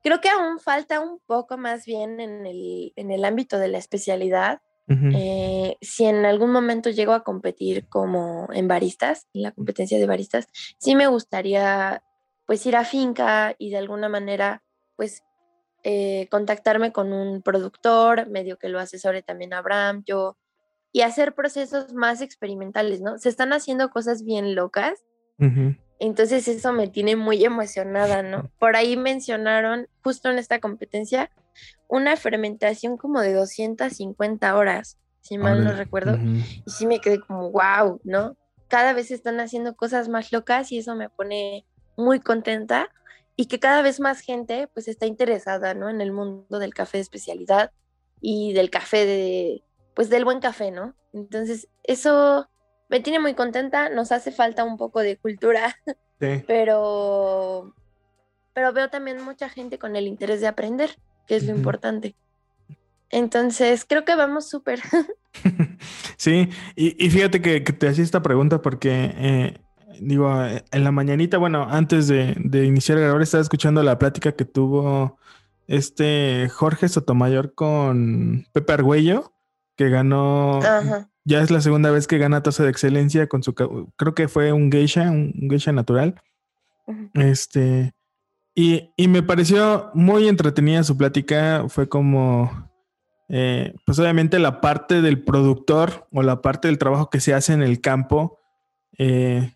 creo 0.03 0.21
que 0.21 0.29
aún 0.29 0.59
falta 0.59 0.99
un 0.99 1.19
poco 1.25 1.55
más 1.55 1.85
bien 1.85 2.19
en 2.19 2.47
el, 2.47 2.93
en 2.95 3.11
el 3.11 3.23
ámbito 3.25 3.59
de 3.59 3.67
la 3.67 3.77
especialidad. 3.77 4.59
Eh, 4.87 5.77
si 5.81 6.05
en 6.05 6.25
algún 6.25 6.51
momento 6.51 6.89
llego 6.89 7.13
a 7.13 7.23
competir 7.23 7.87
como 7.87 8.49
en 8.51 8.67
baristas, 8.67 9.27
en 9.33 9.43
la 9.43 9.51
competencia 9.51 9.97
de 9.97 10.05
baristas, 10.05 10.47
sí 10.77 10.95
me 10.95 11.07
gustaría 11.07 12.03
pues 12.45 12.65
ir 12.65 12.75
a 12.75 12.83
finca 12.83 13.55
y 13.57 13.69
de 13.69 13.77
alguna 13.77 14.09
manera 14.09 14.61
pues 14.95 15.23
eh, 15.83 16.27
contactarme 16.29 16.91
con 16.91 17.13
un 17.13 17.41
productor, 17.41 18.27
medio 18.29 18.57
que 18.57 18.69
lo 18.69 18.79
asesore 18.79 19.21
también 19.21 19.53
Abraham, 19.53 20.03
yo 20.05 20.37
y 20.93 21.01
hacer 21.01 21.33
procesos 21.33 21.93
más 21.93 22.21
experimentales, 22.21 23.01
¿no? 23.01 23.17
Se 23.17 23.27
están 23.27 23.51
haciendo 23.51 23.89
cosas 23.89 24.23
bien 24.23 24.55
locas. 24.55 25.03
Entonces 25.99 26.47
eso 26.47 26.71
me 26.71 26.87
tiene 26.87 27.17
muy 27.17 27.43
emocionada, 27.43 28.23
¿no? 28.23 28.49
Por 28.59 28.75
ahí 28.75 28.95
mencionaron 28.95 29.87
justo 30.03 30.29
en 30.29 30.37
esta 30.37 30.59
competencia 30.59 31.31
una 31.87 32.15
fermentación 32.15 32.97
como 32.97 33.21
de 33.21 33.33
250 33.33 34.55
horas, 34.55 34.97
si 35.21 35.37
mal 35.37 35.63
no 35.63 35.73
recuerdo. 35.73 36.17
Y 36.17 36.69
sí 36.69 36.85
me 36.85 36.99
quedé 36.99 37.19
como, 37.19 37.51
wow, 37.51 38.01
¿no? 38.03 38.35
Cada 38.67 38.93
vez 38.93 39.11
están 39.11 39.39
haciendo 39.39 39.75
cosas 39.75 40.09
más 40.09 40.31
locas 40.31 40.71
y 40.71 40.79
eso 40.79 40.95
me 40.95 41.09
pone 41.09 41.65
muy 41.95 42.19
contenta 42.19 42.89
y 43.35 43.45
que 43.45 43.59
cada 43.59 43.81
vez 43.81 43.99
más 43.99 44.21
gente 44.21 44.67
pues 44.73 44.87
está 44.87 45.05
interesada, 45.05 45.73
¿no? 45.73 45.89
En 45.89 46.01
el 46.01 46.11
mundo 46.11 46.59
del 46.59 46.73
café 46.73 46.97
de 46.97 47.03
especialidad 47.03 47.71
y 48.21 48.53
del 48.53 48.69
café 48.69 49.05
de, 49.05 49.63
pues 49.93 50.09
del 50.09 50.25
buen 50.25 50.39
café, 50.39 50.71
¿no? 50.71 50.95
Entonces, 51.13 51.67
eso 51.83 52.49
me 52.89 52.99
tiene 52.99 53.19
muy 53.19 53.33
contenta, 53.33 53.89
nos 53.89 54.11
hace 54.11 54.31
falta 54.31 54.63
un 54.63 54.77
poco 54.77 54.99
de 54.99 55.17
cultura, 55.17 55.75
sí. 56.19 56.43
pero, 56.47 57.73
pero 58.53 58.73
veo 58.73 58.89
también 58.89 59.23
mucha 59.23 59.49
gente 59.49 59.79
con 59.79 59.95
el 59.95 60.07
interés 60.07 60.41
de 60.41 60.47
aprender, 60.47 60.97
que 61.27 61.35
es 61.35 61.45
lo 61.45 61.55
importante. 61.55 62.15
Entonces, 63.09 63.85
creo 63.87 64.05
que 64.05 64.15
vamos 64.15 64.49
súper. 64.49 64.81
sí, 66.17 66.49
y, 66.75 67.09
fíjate 67.09 67.41
que, 67.41 67.61
te 67.61 67.87
hacía 67.87 68.03
esta 68.03 68.21
pregunta 68.21 68.61
porque, 68.61 69.13
eh, 69.15 69.57
digo, 69.99 70.31
en 70.71 70.83
la 70.83 70.91
mañanita, 70.91 71.37
bueno, 71.37 71.67
antes 71.69 72.07
de, 72.07 72.35
de 72.37 72.65
iniciar 72.65 72.97
el 72.97 73.05
grabar, 73.05 73.21
estaba 73.21 73.41
escuchando 73.41 73.83
la 73.83 73.99
plática 73.99 74.33
que 74.33 74.45
tuvo 74.45 75.17
este 75.67 76.49
Jorge 76.49 76.89
Sotomayor 76.89 77.53
con 77.53 78.47
Pepe 78.51 78.73
Argüello 78.73 79.33
que 79.75 79.89
ganó, 79.89 80.59
ya 81.25 81.41
es 81.41 81.51
la 81.51 81.61
segunda 81.61 81.91
vez 81.91 82.07
que 82.07 82.17
gana 82.17 82.43
tasa 82.43 82.63
de 82.63 82.69
excelencia 82.69 83.27
con 83.27 83.43
su, 83.43 83.53
creo 83.53 84.13
que 84.13 84.27
fue 84.27 84.51
un 84.51 84.71
geisha, 84.71 85.09
un, 85.09 85.33
geisha 85.49 85.71
natural. 85.71 86.21
Este, 87.13 87.93
y, 88.55 88.91
me 89.07 89.23
pareció 89.23 89.89
muy 89.93 90.27
entretenida 90.27 90.83
su 90.83 90.97
plática, 90.97 91.65
fue 91.69 91.89
como, 91.89 92.69
eh, 93.29 93.73
pues 93.85 93.97
obviamente 93.99 94.37
la 94.39 94.61
parte 94.61 95.01
del 95.01 95.23
productor 95.23 96.07
o 96.11 96.21
la 96.21 96.41
parte 96.41 96.67
del 96.67 96.77
trabajo 96.77 97.09
que 97.09 97.19
se 97.19 97.33
hace 97.33 97.53
en 97.53 97.63
el 97.63 97.81
campo, 97.81 98.39
eh, 98.97 99.53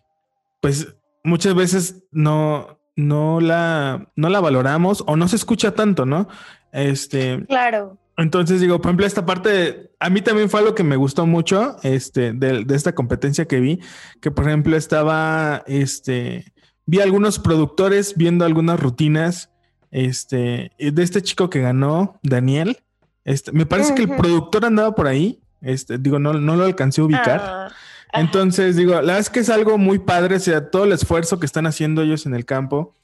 pues 0.60 0.96
muchas 1.22 1.54
veces 1.54 2.04
no, 2.10 2.80
no 2.96 3.40
la, 3.40 4.10
no 4.16 4.28
la 4.28 4.40
valoramos 4.40 5.04
o 5.06 5.16
no 5.16 5.28
se 5.28 5.36
escucha 5.36 5.72
tanto, 5.72 6.04
¿no? 6.04 6.28
Este. 6.72 7.44
Claro. 7.46 7.98
Entonces 8.16 8.60
digo, 8.60 8.78
por 8.78 8.88
ejemplo, 8.88 9.06
esta 9.06 9.24
parte, 9.24 9.92
a 10.00 10.10
mí 10.10 10.20
también 10.22 10.50
fue 10.50 10.58
algo 10.58 10.74
que 10.74 10.82
me 10.82 10.96
gustó 10.96 11.24
mucho, 11.24 11.76
este, 11.84 12.32
de, 12.32 12.66
esta 12.74 12.92
competencia 12.92 13.46
que 13.46 13.60
vi, 13.60 13.78
que 14.20 14.32
por 14.32 14.48
ejemplo 14.48 14.76
estaba, 14.76 15.62
este, 15.68 16.52
vi 16.88 17.02
algunos 17.02 17.38
productores 17.38 18.14
viendo 18.16 18.46
algunas 18.46 18.80
rutinas, 18.80 19.50
este, 19.90 20.72
de 20.78 21.02
este 21.02 21.20
chico 21.20 21.50
que 21.50 21.60
ganó, 21.60 22.18
Daniel, 22.22 22.78
este, 23.24 23.52
me 23.52 23.66
parece 23.66 23.94
que 23.94 24.04
el 24.04 24.16
productor 24.16 24.64
andaba 24.64 24.94
por 24.94 25.06
ahí, 25.06 25.38
este, 25.60 25.98
digo, 25.98 26.18
no, 26.18 26.32
no 26.32 26.56
lo 26.56 26.64
alcancé 26.64 27.02
a 27.02 27.04
ubicar. 27.04 27.40
Ah, 27.44 27.68
Entonces 28.14 28.74
digo, 28.74 28.92
la 28.92 29.00
verdad 29.00 29.18
es 29.18 29.28
que 29.28 29.40
es 29.40 29.50
algo 29.50 29.76
muy 29.76 29.98
padre, 29.98 30.36
o 30.36 30.40
sea, 30.40 30.70
todo 30.70 30.84
el 30.84 30.92
esfuerzo 30.92 31.38
que 31.38 31.44
están 31.44 31.66
haciendo 31.66 32.00
ellos 32.00 32.24
en 32.24 32.34
el 32.34 32.46
campo. 32.46 32.94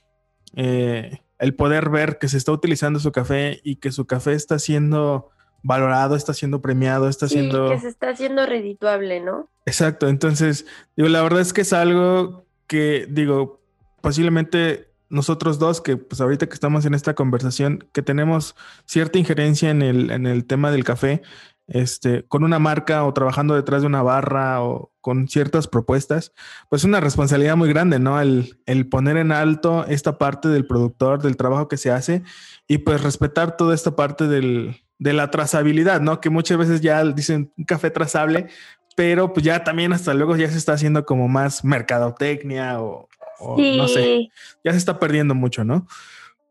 Eh, 0.57 1.20
el 1.38 1.55
poder 1.55 1.90
ver 1.90 2.16
que 2.18 2.29
se 2.29 2.38
está 2.38 2.53
utilizando 2.53 2.99
su 3.01 3.12
café 3.12 3.61
y 3.64 3.77
que 3.77 3.92
su 3.92 4.07
café 4.07 4.33
está 4.33 4.59
siendo 4.59 5.31
valorado, 5.62 6.16
está 6.16 6.33
siendo 6.33 6.62
premiado, 6.62 7.07
está 7.07 7.29
sí, 7.29 7.35
siendo... 7.35 7.68
que 7.68 7.81
se 7.81 7.88
está 7.88 8.09
haciendo 8.09 8.47
redituable, 8.47 9.20
¿no? 9.20 9.51
Exacto, 9.66 10.09
entonces, 10.09 10.64
digo, 10.97 11.11
la 11.11 11.23
verdad 11.23 11.40
es 11.40 11.53
que 11.53 11.62
es 11.62 11.75
algo 11.75 12.47
que, 12.66 13.07
digo, 13.11 13.63
posiblemente 14.05 14.93
nosotros 15.09 15.59
dos, 15.59 15.81
que 15.81 15.97
pues 15.97 16.21
ahorita 16.21 16.47
que 16.47 16.53
estamos 16.53 16.85
en 16.85 16.93
esta 16.93 17.14
conversación, 17.14 17.88
que 17.93 18.03
tenemos 18.03 18.55
cierta 18.85 19.19
injerencia 19.19 19.71
en 19.71 19.81
el, 19.81 20.11
en 20.11 20.27
el 20.27 20.45
tema 20.45 20.71
del 20.71 20.85
café, 20.85 21.23
este, 21.69 22.27
con 22.27 22.45
una 22.45 22.59
marca 22.59 23.03
o 23.05 23.14
trabajando 23.14 23.55
detrás 23.55 23.81
de 23.81 23.87
una 23.87 24.03
barra 24.03 24.62
o 24.62 24.93
con 25.01 25.27
ciertas 25.27 25.69
propuestas, 25.69 26.35
pues 26.69 26.85
una 26.85 27.01
responsabilidad 27.01 27.57
muy 27.57 27.71
grande, 27.71 27.99
¿no? 27.99 28.21
El, 28.21 28.61
el, 28.67 28.87
poner 28.90 29.17
en 29.17 29.33
alto 29.33 29.87
esta 29.87 30.19
parte 30.19 30.49
del 30.49 30.67
productor, 30.67 31.23
del 31.23 31.38
trabajo 31.38 31.67
que 31.67 31.79
se 31.79 31.90
hace 31.90 32.23
y 32.69 32.79
pues 32.79 33.03
respetar 33.03 33.57
toda 33.57 33.75
esta 33.75 33.97
parte 33.97 34.29
del, 34.29 34.83
de 34.99 35.14
la 35.14 35.31
trazabilidad, 35.31 36.03
¿no? 36.03 36.21
Que 36.21 36.29
muchas 36.29 36.59
veces 36.59 36.83
ya 36.83 37.03
dicen 37.05 37.51
un 37.57 37.64
café 37.64 37.90
trazable, 37.90 38.49
pero 38.97 39.33
pues 39.33 39.47
ya 39.47 39.64
también 39.64 39.95
hasta 39.95 40.12
luego 40.12 40.37
ya 40.37 40.51
se 40.51 40.59
está 40.59 40.75
haciendo 40.75 41.07
como 41.07 41.27
más 41.29 41.64
mercadotecnia 41.64 42.83
o, 42.83 43.09
no 43.40 43.88
sé, 43.88 44.29
ya 44.62 44.73
se 44.73 44.79
está 44.79 44.99
perdiendo 44.99 45.35
mucho, 45.35 45.64
¿no? 45.64 45.87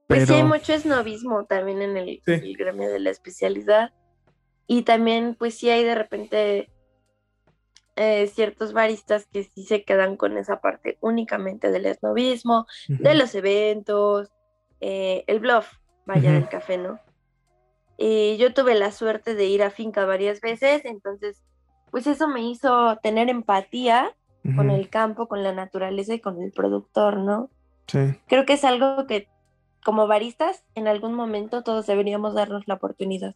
Pero... 0.08 0.26
Pues 0.26 0.28
sí, 0.28 0.34
hay 0.34 0.44
mucho 0.44 0.74
esnovismo 0.74 1.46
también 1.46 1.82
en 1.82 1.98
el 1.98 2.58
gremio 2.58 2.90
de 2.90 3.00
la 3.00 3.10
especialidad. 3.10 3.94
Y 4.68 4.84
también, 4.84 5.36
pues 5.36 5.56
sí 5.56 5.70
hay 5.70 5.84
de 5.84 5.96
repente 5.96 6.70
eh, 7.96 8.28
ciertos 8.28 8.74
baristas 8.74 9.28
que 9.32 9.44
sí 9.44 9.66
se 9.66 9.84
quedan 9.84 10.18
con 10.18 10.38
esa 10.38 10.62
parte 10.62 10.98
únicamente 11.00 11.70
del 11.70 11.86
esnovismo, 11.86 12.66
de 12.88 13.14
los 13.14 13.36
eventos, 13.36 14.32
eh, 14.80 15.24
el 15.28 15.40
bluff, 15.40 15.68
vaya, 16.06 16.32
del 16.32 16.50
café, 16.50 16.78
¿no? 16.78 17.00
Y 17.98 18.38
yo 18.38 18.54
tuve 18.54 18.74
la 18.74 18.92
suerte 18.92 19.36
de 19.36 19.46
ir 19.46 19.62
a 19.62 19.70
finca 19.70 20.06
varias 20.06 20.42
veces, 20.42 20.86
entonces, 20.86 21.44
pues 21.92 22.08
eso 22.08 22.28
me 22.28 22.42
hizo 22.42 22.98
tener 23.04 23.30
empatía 23.30 24.16
con 24.56 24.70
el 24.70 24.90
campo, 24.90 25.28
con 25.28 25.42
la 25.42 25.54
naturaleza 25.54 26.14
y 26.14 26.20
con 26.20 26.42
el 26.42 26.52
productor, 26.52 27.18
¿no? 27.18 27.50
Sí. 27.88 28.16
Creo 28.28 28.46
que 28.46 28.54
es 28.54 28.64
algo 28.64 29.08
que 29.08 29.28
como 29.84 30.08
baristas 30.08 30.64
en 30.76 30.88
algún 30.88 31.14
momento 31.14 31.64
todos 31.64 31.88
deberíamos 31.88 32.34
darnos 32.34 32.64
la 32.68 32.76
oportunidad. 32.76 33.36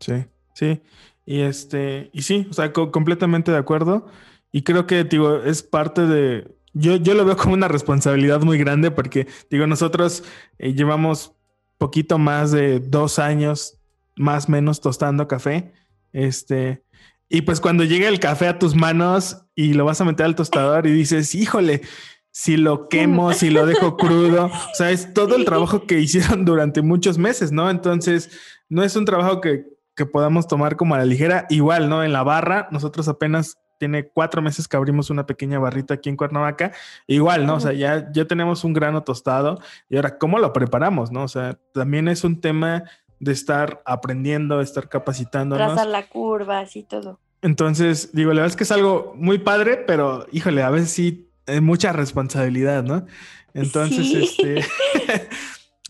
Sí. 0.00 0.26
Sí, 0.54 0.80
y 1.26 1.40
este, 1.40 2.10
y 2.12 2.22
sí, 2.22 2.46
o 2.48 2.52
sea, 2.52 2.72
completamente 2.72 3.50
de 3.50 3.58
acuerdo. 3.58 4.06
Y 4.52 4.62
creo 4.62 4.86
que, 4.86 5.04
digo, 5.04 5.38
es 5.38 5.62
parte 5.62 6.06
de. 6.06 6.56
Yo, 6.72 6.96
yo 6.96 7.14
lo 7.14 7.24
veo 7.24 7.36
como 7.36 7.54
una 7.54 7.68
responsabilidad 7.68 8.40
muy 8.42 8.58
grande 8.58 8.90
porque, 8.90 9.26
digo, 9.50 9.66
nosotros 9.66 10.24
eh, 10.58 10.74
llevamos 10.74 11.34
poquito 11.78 12.18
más 12.18 12.52
de 12.52 12.80
dos 12.80 13.18
años, 13.18 13.78
más 14.16 14.48
o 14.48 14.52
menos, 14.52 14.80
tostando 14.80 15.28
café. 15.28 15.72
Este, 16.12 16.84
y 17.28 17.42
pues 17.42 17.60
cuando 17.60 17.84
llega 17.84 18.08
el 18.08 18.20
café 18.20 18.48
a 18.48 18.58
tus 18.58 18.74
manos 18.74 19.46
y 19.54 19.74
lo 19.74 19.84
vas 19.84 20.00
a 20.00 20.04
meter 20.04 20.26
al 20.26 20.34
tostador 20.34 20.86
y 20.86 20.92
dices, 20.92 21.34
híjole, 21.34 21.82
si 22.30 22.56
lo 22.56 22.88
quemo, 22.88 23.32
si 23.32 23.50
lo 23.50 23.64
dejo 23.64 23.96
crudo, 23.98 24.46
o 24.46 24.74
sea, 24.74 24.90
es 24.90 25.14
todo 25.14 25.36
el 25.36 25.44
trabajo 25.44 25.86
que 25.86 26.00
hicieron 26.00 26.44
durante 26.44 26.82
muchos 26.82 27.16
meses, 27.16 27.52
¿no? 27.52 27.70
Entonces, 27.70 28.30
no 28.68 28.82
es 28.82 28.96
un 28.96 29.04
trabajo 29.04 29.40
que, 29.40 29.64
que 29.94 30.06
podamos 30.06 30.48
tomar 30.48 30.76
como 30.76 30.94
a 30.94 30.98
la 30.98 31.04
ligera. 31.04 31.46
Igual, 31.48 31.88
¿no? 31.88 32.02
En 32.02 32.12
la 32.12 32.22
barra, 32.22 32.68
nosotros 32.72 33.08
apenas 33.08 33.56
tiene 33.78 34.08
cuatro 34.08 34.40
meses 34.42 34.68
que 34.68 34.76
abrimos 34.76 35.10
una 35.10 35.26
pequeña 35.26 35.58
barrita 35.58 35.94
aquí 35.94 36.08
en 36.08 36.16
Cuernavaca. 36.16 36.72
Igual, 37.06 37.46
¿no? 37.46 37.56
O 37.56 37.60
sea, 37.60 37.72
ya, 37.72 38.10
ya 38.12 38.24
tenemos 38.26 38.64
un 38.64 38.72
grano 38.72 39.02
tostado 39.02 39.60
y 39.88 39.96
ahora, 39.96 40.18
¿cómo 40.18 40.38
lo 40.38 40.52
preparamos, 40.52 41.10
no? 41.12 41.24
O 41.24 41.28
sea, 41.28 41.58
también 41.72 42.08
es 42.08 42.24
un 42.24 42.40
tema 42.40 42.84
de 43.24 43.32
estar 43.32 43.82
aprendiendo, 43.84 44.60
estar 44.60 44.88
capacitándonos. 44.88 45.66
Trazar 45.66 45.88
la 45.88 46.08
curva, 46.08 46.60
así 46.60 46.82
todo. 46.82 47.18
Entonces, 47.42 48.10
digo, 48.12 48.30
la 48.30 48.42
verdad 48.42 48.52
es 48.52 48.56
que 48.56 48.64
es 48.64 48.72
algo 48.72 49.12
muy 49.16 49.38
padre, 49.38 49.76
pero 49.76 50.26
híjole, 50.32 50.62
a 50.62 50.70
veces 50.70 50.90
sí 50.90 51.28
es 51.46 51.60
mucha 51.60 51.92
responsabilidad, 51.92 52.84
¿no? 52.84 53.06
Entonces, 53.52 54.12
este. 54.14 54.64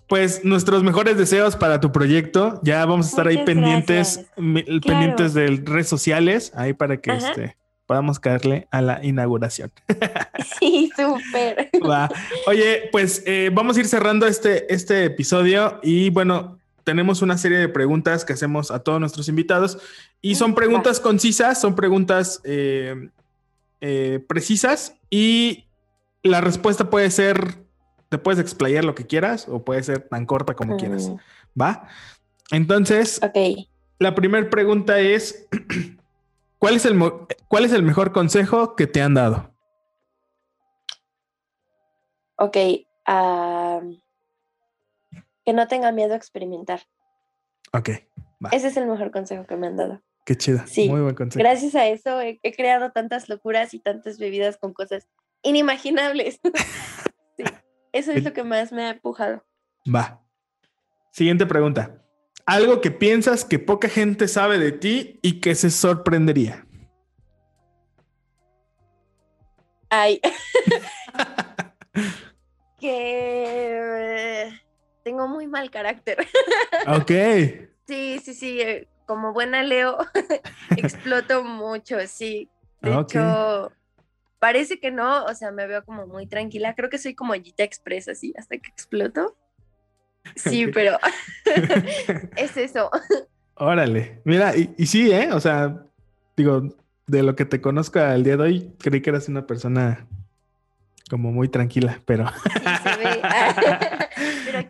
Pues 0.06 0.44
nuestros 0.44 0.82
mejores 0.82 1.16
deseos 1.16 1.56
para 1.56 1.80
tu 1.80 1.90
proyecto. 1.90 2.60
Ya 2.62 2.84
vamos 2.84 3.06
a 3.06 3.08
estar 3.08 3.26
ahí 3.26 3.42
pendientes, 3.44 4.26
pendientes 4.36 5.32
de 5.32 5.62
redes 5.64 5.88
sociales, 5.88 6.52
ahí 6.54 6.74
para 6.74 6.98
que 6.98 7.12
este, 7.12 7.56
podamos 7.86 8.20
caerle 8.20 8.68
a 8.70 8.82
la 8.82 9.04
inauguración. 9.04 9.72
Sí, 10.58 10.90
súper. 10.96 11.70
Oye, 12.46 12.88
pues 12.92 13.22
eh, 13.26 13.50
vamos 13.52 13.76
a 13.76 13.80
ir 13.80 13.86
cerrando 13.86 14.26
este, 14.26 14.72
este 14.72 15.04
episodio 15.04 15.80
y 15.82 16.10
bueno, 16.10 16.58
tenemos 16.84 17.22
una 17.22 17.38
serie 17.38 17.58
de 17.58 17.68
preguntas 17.68 18.24
que 18.24 18.34
hacemos 18.34 18.70
a 18.70 18.80
todos 18.80 19.00
nuestros 19.00 19.28
invitados 19.28 19.78
y 20.20 20.34
son 20.36 20.54
preguntas 20.54 21.00
concisas, 21.00 21.60
son 21.60 21.74
preguntas 21.74 22.40
eh, 22.44 23.10
eh, 23.80 24.24
precisas 24.28 24.96
y 25.10 25.64
la 26.22 26.40
respuesta 26.40 26.90
puede 26.90 27.10
ser 27.10 27.64
te 28.08 28.18
puedes 28.18 28.38
explayar 28.38 28.84
lo 28.84 28.94
que 28.94 29.06
quieras 29.06 29.48
o 29.48 29.64
puede 29.64 29.82
ser 29.82 30.08
tan 30.08 30.24
corta 30.24 30.54
como 30.54 30.76
quieras. 30.76 31.08
Mm. 31.08 31.16
¿Va? 31.60 31.88
Entonces, 32.52 33.20
la 33.98 34.14
primera 34.14 34.48
pregunta 34.50 35.00
es, 35.00 35.48
¿cuál 36.58 36.76
es, 36.76 36.84
el, 36.84 36.96
¿cuál 37.48 37.64
es 37.64 37.72
el 37.72 37.82
mejor 37.82 38.12
consejo 38.12 38.76
que 38.76 38.86
te 38.86 39.02
han 39.02 39.14
dado? 39.14 39.52
Ok, 42.36 42.56
que 45.44 45.52
no 45.52 45.68
tenga 45.68 45.92
miedo 45.92 46.14
a 46.14 46.16
experimentar. 46.16 46.80
Ok. 47.72 47.90
Ese 48.52 48.68
es 48.68 48.76
el 48.76 48.86
mejor 48.86 49.10
consejo 49.10 49.46
que 49.46 49.56
me 49.56 49.66
han 49.66 49.76
dado. 49.76 50.02
Qué 50.24 50.36
chida. 50.36 50.66
Sí. 50.66 50.88
Muy 50.88 51.02
buen 51.02 51.14
consejo. 51.14 51.42
Gracias 51.42 51.74
a 51.74 51.86
eso 51.86 52.20
he, 52.20 52.38
creado 52.56 52.92
tantas 52.92 53.28
locuras 53.28 53.74
y 53.74 53.80
tantas 53.80 54.18
bebidas 54.18 54.56
con 54.56 54.72
cosas 54.72 55.08
inimaginables. 55.42 56.40
sí, 57.36 57.44
eso 57.92 58.12
es 58.12 58.24
lo 58.24 58.32
que 58.32 58.44
más 58.44 58.72
me 58.72 58.84
ha 58.84 58.90
empujado. 58.90 59.44
Va. 59.92 60.22
Siguiente 61.12 61.46
pregunta. 61.46 62.02
Algo 62.46 62.80
que 62.80 62.90
piensas 62.90 63.44
que 63.44 63.58
poca 63.58 63.88
gente 63.88 64.28
sabe 64.28 64.58
de 64.58 64.72
ti 64.72 65.18
y 65.22 65.40
que 65.40 65.54
se 65.54 65.70
sorprendería. 65.70 66.66
Ay. 69.90 70.20
que 72.80 74.63
tengo 75.04 75.28
muy 75.28 75.46
mal 75.46 75.70
carácter. 75.70 76.18
ok. 76.88 77.10
Sí, 77.86 78.18
sí, 78.24 78.34
sí. 78.34 78.60
Eh, 78.60 78.88
como 79.06 79.32
buena 79.32 79.62
Leo, 79.62 79.98
exploto 80.76 81.44
mucho, 81.44 81.98
sí. 82.06 82.48
De 82.80 82.98
hecho, 82.98 83.72
parece 84.38 84.80
que 84.80 84.90
no, 84.90 85.24
o 85.24 85.34
sea, 85.34 85.52
me 85.52 85.66
veo 85.66 85.84
como 85.84 86.06
muy 86.06 86.26
tranquila. 86.26 86.74
Creo 86.74 86.90
que 86.90 86.98
soy 86.98 87.14
como 87.14 87.34
Gita 87.34 87.62
Express, 87.62 88.08
así, 88.08 88.34
hasta 88.36 88.56
que 88.58 88.70
exploto. 88.70 89.36
Sí, 90.36 90.66
pero 90.68 90.98
es 92.36 92.56
eso. 92.56 92.90
Órale. 93.56 94.20
Mira, 94.24 94.56
y, 94.56 94.74
y, 94.76 94.86
sí, 94.86 95.12
¿eh? 95.12 95.30
O 95.32 95.40
sea, 95.40 95.84
digo, 96.36 96.74
de 97.06 97.22
lo 97.22 97.36
que 97.36 97.44
te 97.44 97.60
conozca 97.60 98.14
el 98.14 98.24
día 98.24 98.36
de 98.36 98.42
hoy, 98.42 98.74
creí 98.78 99.02
que 99.02 99.10
eras 99.10 99.28
una 99.28 99.46
persona 99.46 100.06
como 101.10 101.32
muy 101.32 101.48
tranquila, 101.48 102.00
pero. 102.06 102.26
pero 102.54 103.78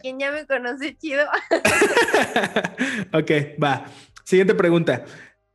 quien 0.05 0.19
ya 0.19 0.31
me 0.31 0.47
conoce 0.47 0.95
chido. 0.99 1.25
ok, 3.15 3.31
va. 3.63 3.87
Siguiente 4.23 4.55
pregunta. 4.55 5.07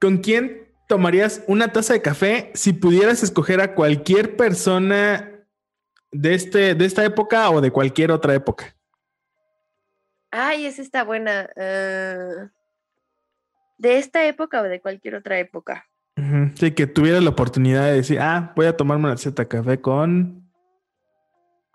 ¿Con 0.02 0.18
quién 0.18 0.74
tomarías 0.88 1.44
una 1.46 1.72
taza 1.72 1.94
de 1.94 2.02
café 2.02 2.52
si 2.56 2.74
pudieras 2.74 3.22
escoger 3.22 3.62
a 3.62 3.76
cualquier 3.76 4.36
persona 4.36 5.46
de, 6.12 6.34
este, 6.34 6.74
de 6.74 6.86
esta 6.86 7.06
época 7.06 7.52
o 7.52 7.62
de 7.62 7.70
cualquier 7.70 8.12
otra 8.12 8.34
época? 8.34 8.76
Ay, 10.32 10.66
esa 10.66 10.82
está 10.82 11.04
buena. 11.04 11.48
Ah, 11.56 12.50
¿De 13.78 14.00
esta 14.00 14.26
época 14.26 14.62
o 14.62 14.64
de 14.64 14.82
cualquier 14.82 15.14
otra 15.14 15.38
época? 15.38 15.86
Sí, 16.56 16.72
que 16.72 16.88
tuvieras 16.88 17.22
la 17.22 17.30
oportunidad 17.30 17.86
de 17.86 17.94
decir, 17.94 18.20
ah, 18.20 18.52
voy 18.56 18.66
a 18.66 18.76
tomarme 18.76 19.06
una 19.06 19.16
de 19.16 19.48
café 19.48 19.80
con 19.80 20.52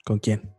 ¿Con 0.05 0.19
quién? 0.19 0.55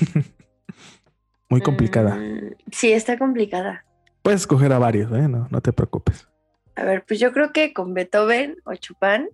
Muy 1.48 1.60
complicada. 1.60 2.16
Mm, 2.16 2.54
sí, 2.70 2.92
está 2.92 3.18
complicada. 3.18 3.84
Puedes 4.22 4.42
escoger 4.42 4.72
a 4.72 4.78
varios, 4.78 5.12
¿eh? 5.12 5.28
No, 5.28 5.48
no 5.50 5.60
te 5.60 5.72
preocupes. 5.72 6.28
A 6.74 6.84
ver, 6.84 7.04
pues 7.06 7.20
yo 7.20 7.32
creo 7.32 7.52
que 7.52 7.74
con 7.74 7.92
Beethoven 7.92 8.56
o 8.64 8.74
Chopin. 8.74 9.28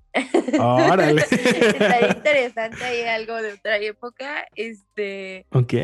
Órale. 0.59 1.23
Estaría 1.31 2.09
interesante 2.17 2.83
ahí 2.83 3.03
algo 3.03 3.37
de 3.37 3.53
otra 3.53 3.77
época. 3.79 4.47
Este. 4.57 5.47
Ok. 5.53 5.75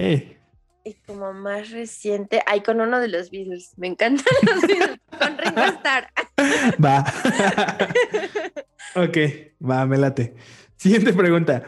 Y 0.86 0.94
como 1.06 1.32
más 1.32 1.70
reciente, 1.70 2.42
hay 2.46 2.62
con 2.62 2.80
uno 2.80 2.98
de 2.98 3.08
los 3.08 3.30
Beatles. 3.30 3.72
Me 3.76 3.86
encantan 3.86 4.26
los 4.42 4.62
Beatles. 4.62 4.98
con 5.18 5.38
Ringo 5.38 5.62
Starr. 5.62 6.08
Va. 6.84 7.04
ok, 8.96 9.16
va, 9.62 9.86
me 9.86 9.96
late. 9.96 10.34
Siguiente 10.76 11.12
pregunta. 11.12 11.64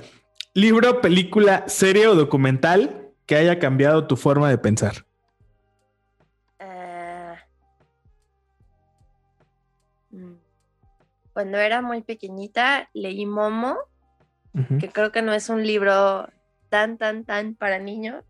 ¿Libro, 0.57 1.03
película, 1.03 1.69
serie 1.69 2.09
o 2.09 2.15
documental 2.15 3.13
que 3.27 3.37
haya 3.37 3.59
cambiado 3.59 4.07
tu 4.07 4.17
forma 4.17 4.49
de 4.49 4.57
pensar? 4.57 5.05
Ah, 6.59 7.37
mm, 10.13 10.33
cuando 11.35 11.59
era 11.59 11.83
muy 11.83 12.01
pequeñita 12.01 12.89
leí 12.95 13.27
Momo, 13.27 13.77
que 14.81 14.89
creo 14.89 15.13
que 15.13 15.21
no 15.21 15.35
es 15.35 15.51
un 15.51 15.67
libro 15.67 16.27
tan, 16.71 16.97
tan, 16.97 17.27
tan 17.27 17.55
para 17.55 17.79
niños, 17.79 18.25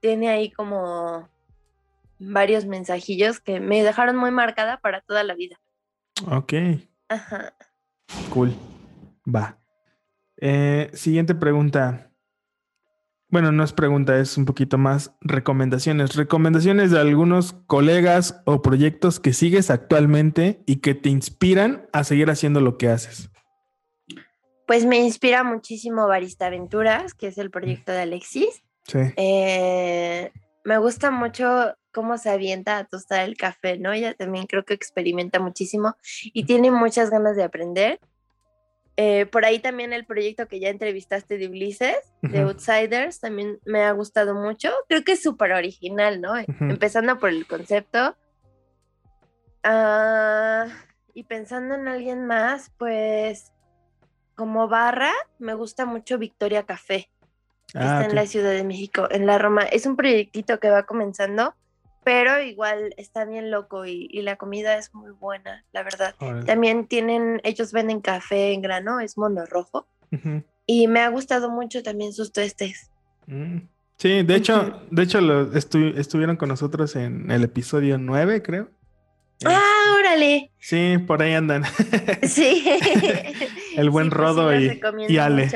tiene 0.00 0.30
ahí 0.30 0.50
como 0.50 1.28
varios 2.18 2.64
mensajillos 2.64 3.40
que 3.40 3.60
me 3.60 3.82
dejaron 3.82 4.16
muy 4.16 4.30
marcada 4.30 4.78
para 4.78 5.02
toda 5.02 5.22
la 5.22 5.34
vida. 5.34 5.60
Ok. 6.30 6.54
Ajá. 7.10 7.52
Cool. 8.32 8.54
Va. 9.26 9.59
Eh, 10.40 10.90
siguiente 10.94 11.34
pregunta. 11.34 12.10
Bueno, 13.28 13.52
no 13.52 13.62
es 13.62 13.72
pregunta, 13.72 14.18
es 14.18 14.36
un 14.36 14.44
poquito 14.44 14.76
más 14.76 15.12
recomendaciones. 15.20 16.16
Recomendaciones 16.16 16.90
de 16.90 16.98
algunos 16.98 17.52
colegas 17.66 18.42
o 18.44 18.60
proyectos 18.60 19.20
que 19.20 19.32
sigues 19.32 19.70
actualmente 19.70 20.62
y 20.66 20.76
que 20.76 20.94
te 20.94 21.10
inspiran 21.10 21.88
a 21.92 22.02
seguir 22.02 22.28
haciendo 22.30 22.60
lo 22.60 22.76
que 22.76 22.88
haces. 22.88 23.30
Pues 24.66 24.84
me 24.84 24.98
inspira 24.98 25.44
muchísimo 25.44 26.08
Barista 26.08 26.46
Aventuras, 26.46 27.14
que 27.14 27.28
es 27.28 27.38
el 27.38 27.50
proyecto 27.50 27.92
de 27.92 28.00
Alexis. 28.00 28.64
Sí. 28.84 28.98
Eh, 29.16 30.32
me 30.64 30.78
gusta 30.78 31.10
mucho 31.12 31.74
cómo 31.92 32.18
se 32.18 32.30
avienta 32.30 32.78
a 32.78 32.84
tostar 32.84 33.28
el 33.28 33.36
café, 33.36 33.78
¿no? 33.78 33.92
Ella 33.92 34.14
también 34.14 34.46
creo 34.46 34.64
que 34.64 34.74
experimenta 34.74 35.38
muchísimo 35.38 35.96
y 36.32 36.44
tiene 36.44 36.70
muchas 36.70 37.10
ganas 37.10 37.36
de 37.36 37.44
aprender. 37.44 38.00
Eh, 38.96 39.26
por 39.26 39.44
ahí 39.44 39.60
también 39.60 39.92
el 39.92 40.04
proyecto 40.04 40.46
que 40.46 40.60
ya 40.60 40.68
entrevistaste 40.68 41.38
de 41.38 41.48
Ulises, 41.48 41.96
de 42.20 42.40
Outsiders, 42.40 43.20
también 43.20 43.58
me 43.64 43.84
ha 43.84 43.92
gustado 43.92 44.34
mucho. 44.34 44.70
Creo 44.88 45.04
que 45.04 45.12
es 45.12 45.22
súper 45.22 45.52
original, 45.52 46.20
¿no? 46.20 46.34
Empezando 46.36 47.18
por 47.18 47.30
el 47.30 47.46
concepto. 47.46 48.16
Ah, 49.62 50.66
y 51.14 51.24
pensando 51.24 51.74
en 51.74 51.88
alguien 51.88 52.26
más, 52.26 52.72
pues 52.78 53.52
como 54.34 54.68
barra, 54.68 55.12
me 55.38 55.54
gusta 55.54 55.84
mucho 55.84 56.18
Victoria 56.18 56.64
Café. 56.64 57.10
Ah, 57.74 58.00
está 58.00 58.04
en 58.06 58.14
la 58.14 58.26
Ciudad 58.26 58.50
de 58.50 58.64
México, 58.64 59.06
en 59.10 59.26
la 59.26 59.38
Roma. 59.38 59.62
Es 59.62 59.86
un 59.86 59.96
proyectito 59.96 60.58
que 60.60 60.70
va 60.70 60.84
comenzando, 60.84 61.54
pero 62.10 62.42
igual 62.42 62.92
está 62.96 63.24
bien 63.24 63.52
loco 63.52 63.86
y, 63.86 64.08
la 64.22 64.34
comida 64.34 64.76
es 64.76 64.92
muy 64.92 65.12
buena, 65.12 65.64
la 65.70 65.84
verdad. 65.84 66.16
También 66.44 66.88
tienen, 66.88 67.40
ellos 67.44 67.70
venden 67.70 68.00
café 68.00 68.52
en 68.52 68.62
grano, 68.62 68.98
es 68.98 69.16
mono 69.16 69.46
rojo. 69.46 69.86
Y 70.66 70.88
me 70.88 71.02
ha 71.02 71.08
gustado 71.08 71.50
mucho 71.50 71.84
también 71.84 72.12
sus 72.12 72.32
testes. 72.32 72.90
Mm. 73.28 73.58
Sí, 73.96 74.24
de 74.24 74.34
hecho, 74.34 74.82
de 74.90 75.04
hecho 75.04 75.20
lo 75.20 75.52
estuvieron 75.52 76.36
con 76.36 76.48
nosotros 76.48 76.96
en 76.96 77.30
el 77.30 77.44
episodio 77.44 77.96
9, 77.96 78.42
creo. 78.42 78.70
¡Ah, 79.44 79.94
órale! 79.96 80.50
Sí, 80.58 80.98
por 81.06 81.22
ahí 81.22 81.34
andan. 81.34 81.62
Sí. 82.24 82.64
el 83.76 83.88
buen 83.88 84.08
pues 84.08 84.18
Rodo 84.18 84.52
y, 84.52 84.80
y, 85.08 85.18
Ale. 85.18 85.48
Sí. 85.48 85.54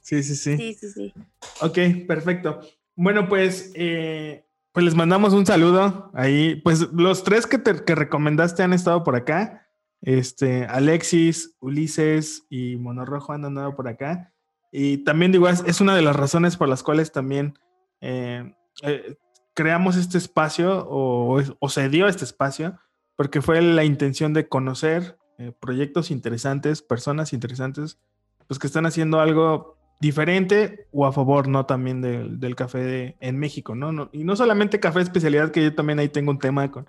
sí, 0.00 0.22
sí, 0.22 0.34
sí. 0.34 0.56
Sí, 0.56 0.88
sí, 0.88 1.14
Ok, 1.60 2.06
perfecto. 2.06 2.62
Bueno, 2.96 3.28
pues, 3.28 3.70
eh, 3.74 4.47
pues 4.72 4.84
les 4.84 4.94
mandamos 4.94 5.32
un 5.32 5.46
saludo 5.46 6.10
ahí. 6.14 6.56
Pues 6.56 6.92
los 6.92 7.24
tres 7.24 7.46
que, 7.46 7.58
te, 7.58 7.84
que 7.84 7.94
recomendaste 7.94 8.62
han 8.62 8.72
estado 8.72 9.04
por 9.04 9.16
acá. 9.16 9.66
Este, 10.00 10.64
Alexis, 10.66 11.56
Ulises 11.60 12.46
y 12.48 12.76
Monorrojo 12.76 13.32
han 13.32 13.44
andado 13.44 13.74
por 13.74 13.88
acá. 13.88 14.32
Y 14.70 14.98
también 14.98 15.32
digo, 15.32 15.48
es, 15.48 15.80
una 15.80 15.96
de 15.96 16.02
las 16.02 16.14
razones 16.14 16.56
por 16.56 16.68
las 16.68 16.82
cuales 16.82 17.10
también 17.10 17.58
eh, 18.00 18.54
eh, 18.82 19.16
creamos 19.54 19.96
este 19.96 20.18
espacio 20.18 20.86
o, 20.88 21.40
o, 21.58 21.68
se 21.68 21.88
dio 21.88 22.06
este 22.06 22.24
espacio, 22.24 22.78
porque 23.16 23.40
fue 23.40 23.62
la 23.62 23.84
intención 23.84 24.34
de 24.34 24.46
conocer 24.46 25.18
eh, 25.38 25.52
proyectos 25.58 26.10
interesantes, 26.10 26.82
personas 26.82 27.32
interesantes, 27.32 27.98
pues 28.46 28.58
que 28.58 28.66
están 28.66 28.86
haciendo 28.86 29.20
algo 29.20 29.77
diferente 30.00 30.86
o 30.92 31.06
a 31.06 31.12
favor, 31.12 31.48
¿no? 31.48 31.66
También 31.66 32.00
del 32.02 32.54
café 32.56 33.16
en 33.20 33.38
México, 33.38 33.74
¿no? 33.74 34.08
Y 34.12 34.24
no 34.24 34.36
solamente 34.36 34.80
café 34.80 35.00
especialidad, 35.00 35.50
que 35.50 35.62
yo 35.62 35.74
también 35.74 35.98
ahí 35.98 36.08
tengo 36.08 36.30
un 36.30 36.38
tema 36.38 36.70
con, 36.70 36.86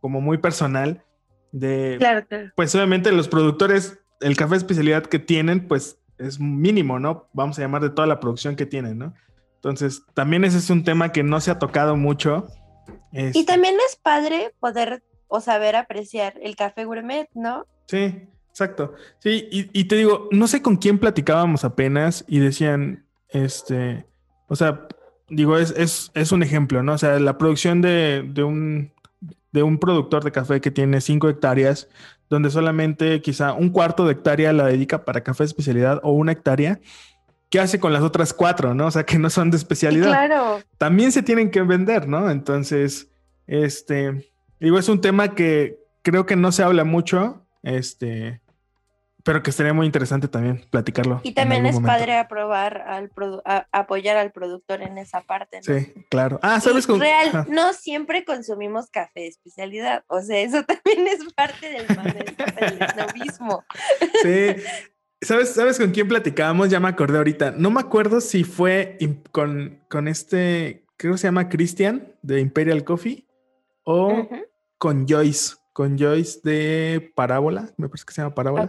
como 0.00 0.20
muy 0.20 0.38
personal 0.38 1.04
de... 1.52 1.96
Claro, 1.98 2.26
claro. 2.26 2.52
Pues 2.54 2.74
obviamente 2.74 3.10
los 3.12 3.28
productores, 3.28 3.98
el 4.20 4.36
café 4.36 4.56
especialidad 4.56 5.04
que 5.04 5.18
tienen, 5.18 5.66
pues 5.66 5.98
es 6.18 6.38
mínimo, 6.38 6.98
¿no? 6.98 7.28
Vamos 7.32 7.58
a 7.58 7.62
llamar 7.62 7.82
de 7.82 7.90
toda 7.90 8.06
la 8.06 8.20
producción 8.20 8.56
que 8.56 8.66
tienen, 8.66 8.98
¿no? 8.98 9.14
Entonces, 9.56 10.04
también 10.14 10.44
ese 10.44 10.58
es 10.58 10.70
un 10.70 10.84
tema 10.84 11.12
que 11.12 11.22
no 11.22 11.40
se 11.40 11.50
ha 11.50 11.58
tocado 11.58 11.96
mucho. 11.96 12.46
Y 13.12 13.26
este 13.26 13.44
también 13.44 13.74
es 13.88 13.96
padre 13.96 14.54
poder 14.60 15.02
o 15.28 15.40
saber 15.40 15.74
apreciar 15.74 16.34
el 16.40 16.54
café 16.54 16.84
gourmet, 16.84 17.28
¿no? 17.34 17.66
Sí, 17.86 18.28
exacto. 18.56 18.94
Sí, 19.18 19.48
y, 19.50 19.84
te 19.84 19.96
digo, 19.96 20.30
no 20.32 20.48
sé 20.48 20.62
con 20.62 20.76
quién 20.76 20.98
platicábamos 20.98 21.62
apenas 21.62 22.24
y 22.26 22.38
decían, 22.38 23.04
este, 23.28 24.06
o 24.48 24.56
sea, 24.56 24.88
digo, 25.28 25.58
es, 25.58 25.74
es, 25.76 26.10
es 26.14 26.32
un 26.32 26.42
ejemplo, 26.42 26.82
¿no? 26.82 26.94
O 26.94 26.98
sea, 26.98 27.20
la 27.20 27.36
producción 27.36 27.82
de, 27.82 28.24
de, 28.26 28.42
un, 28.44 28.92
de 29.52 29.62
un 29.62 29.76
productor 29.76 30.24
de 30.24 30.32
café 30.32 30.62
que 30.62 30.70
tiene 30.70 31.02
cinco 31.02 31.28
hectáreas, 31.28 31.90
donde 32.30 32.48
solamente 32.48 33.20
quizá 33.20 33.52
un 33.52 33.68
cuarto 33.68 34.06
de 34.06 34.12
hectárea 34.12 34.54
la 34.54 34.64
dedica 34.64 35.04
para 35.04 35.22
café 35.22 35.44
especialidad 35.44 36.00
o 36.02 36.12
una 36.12 36.32
hectárea, 36.32 36.80
¿qué 37.50 37.60
hace 37.60 37.78
con 37.78 37.92
las 37.92 38.02
otras 38.02 38.32
cuatro, 38.32 38.72
no? 38.72 38.86
O 38.86 38.90
sea, 38.90 39.04
que 39.04 39.18
no 39.18 39.28
son 39.28 39.50
de 39.50 39.58
especialidad. 39.58 40.08
Claro. 40.08 40.60
También 40.78 41.12
se 41.12 41.22
tienen 41.22 41.50
que 41.50 41.60
vender, 41.60 42.08
¿no? 42.08 42.30
Entonces, 42.30 43.10
este, 43.46 44.32
digo, 44.60 44.78
es 44.78 44.88
un 44.88 45.02
tema 45.02 45.34
que 45.34 45.78
creo 46.00 46.24
que 46.24 46.36
no 46.36 46.52
se 46.52 46.62
habla 46.62 46.84
mucho, 46.84 47.46
este, 47.62 48.40
pero 49.26 49.42
que 49.42 49.50
estaría 49.50 49.72
muy 49.72 49.86
interesante 49.86 50.28
también 50.28 50.64
platicarlo. 50.70 51.20
Y 51.24 51.32
también 51.32 51.66
es 51.66 51.80
padre 51.80 52.16
aprobar 52.16 52.82
al 52.86 53.10
apoyar 53.72 54.16
al 54.16 54.30
productor 54.30 54.82
en 54.82 54.98
esa 54.98 55.22
parte. 55.22 55.58
¿no? 55.66 55.74
Sí, 55.74 55.92
claro. 56.08 56.38
Ah, 56.42 56.60
sabes 56.60 56.86
con 56.86 57.00
real, 57.00 57.44
no 57.48 57.72
siempre 57.72 58.24
consumimos 58.24 58.88
café 58.88 59.22
de 59.22 59.26
especialidad. 59.26 60.04
O 60.06 60.22
sea, 60.22 60.38
eso 60.38 60.62
también 60.64 61.08
es 61.08 61.24
parte 61.34 61.70
del, 61.70 61.88
del. 61.88 62.78
Sí. 64.22 64.62
¿Sabes, 65.20 65.54
¿Sabes 65.54 65.80
con 65.80 65.90
quién 65.90 66.06
platicábamos? 66.06 66.70
Ya 66.70 66.78
me 66.78 66.86
acordé 66.86 67.18
ahorita. 67.18 67.50
No 67.50 67.72
me 67.72 67.80
acuerdo 67.80 68.20
si 68.20 68.44
fue 68.44 68.96
con, 69.32 69.82
con 69.88 70.06
este, 70.06 70.86
creo 70.96 71.14
que 71.14 71.18
se 71.18 71.26
llama 71.26 71.48
Christian 71.48 72.14
de 72.22 72.38
Imperial 72.38 72.84
Coffee 72.84 73.26
o 73.82 74.28
con 74.78 75.08
Joyce, 75.08 75.56
con 75.72 75.98
Joyce 75.98 76.38
de 76.44 77.12
Parábola, 77.16 77.72
me 77.76 77.88
parece 77.88 78.04
que 78.06 78.12
se 78.12 78.22
llama 78.22 78.32
Parábola. 78.32 78.68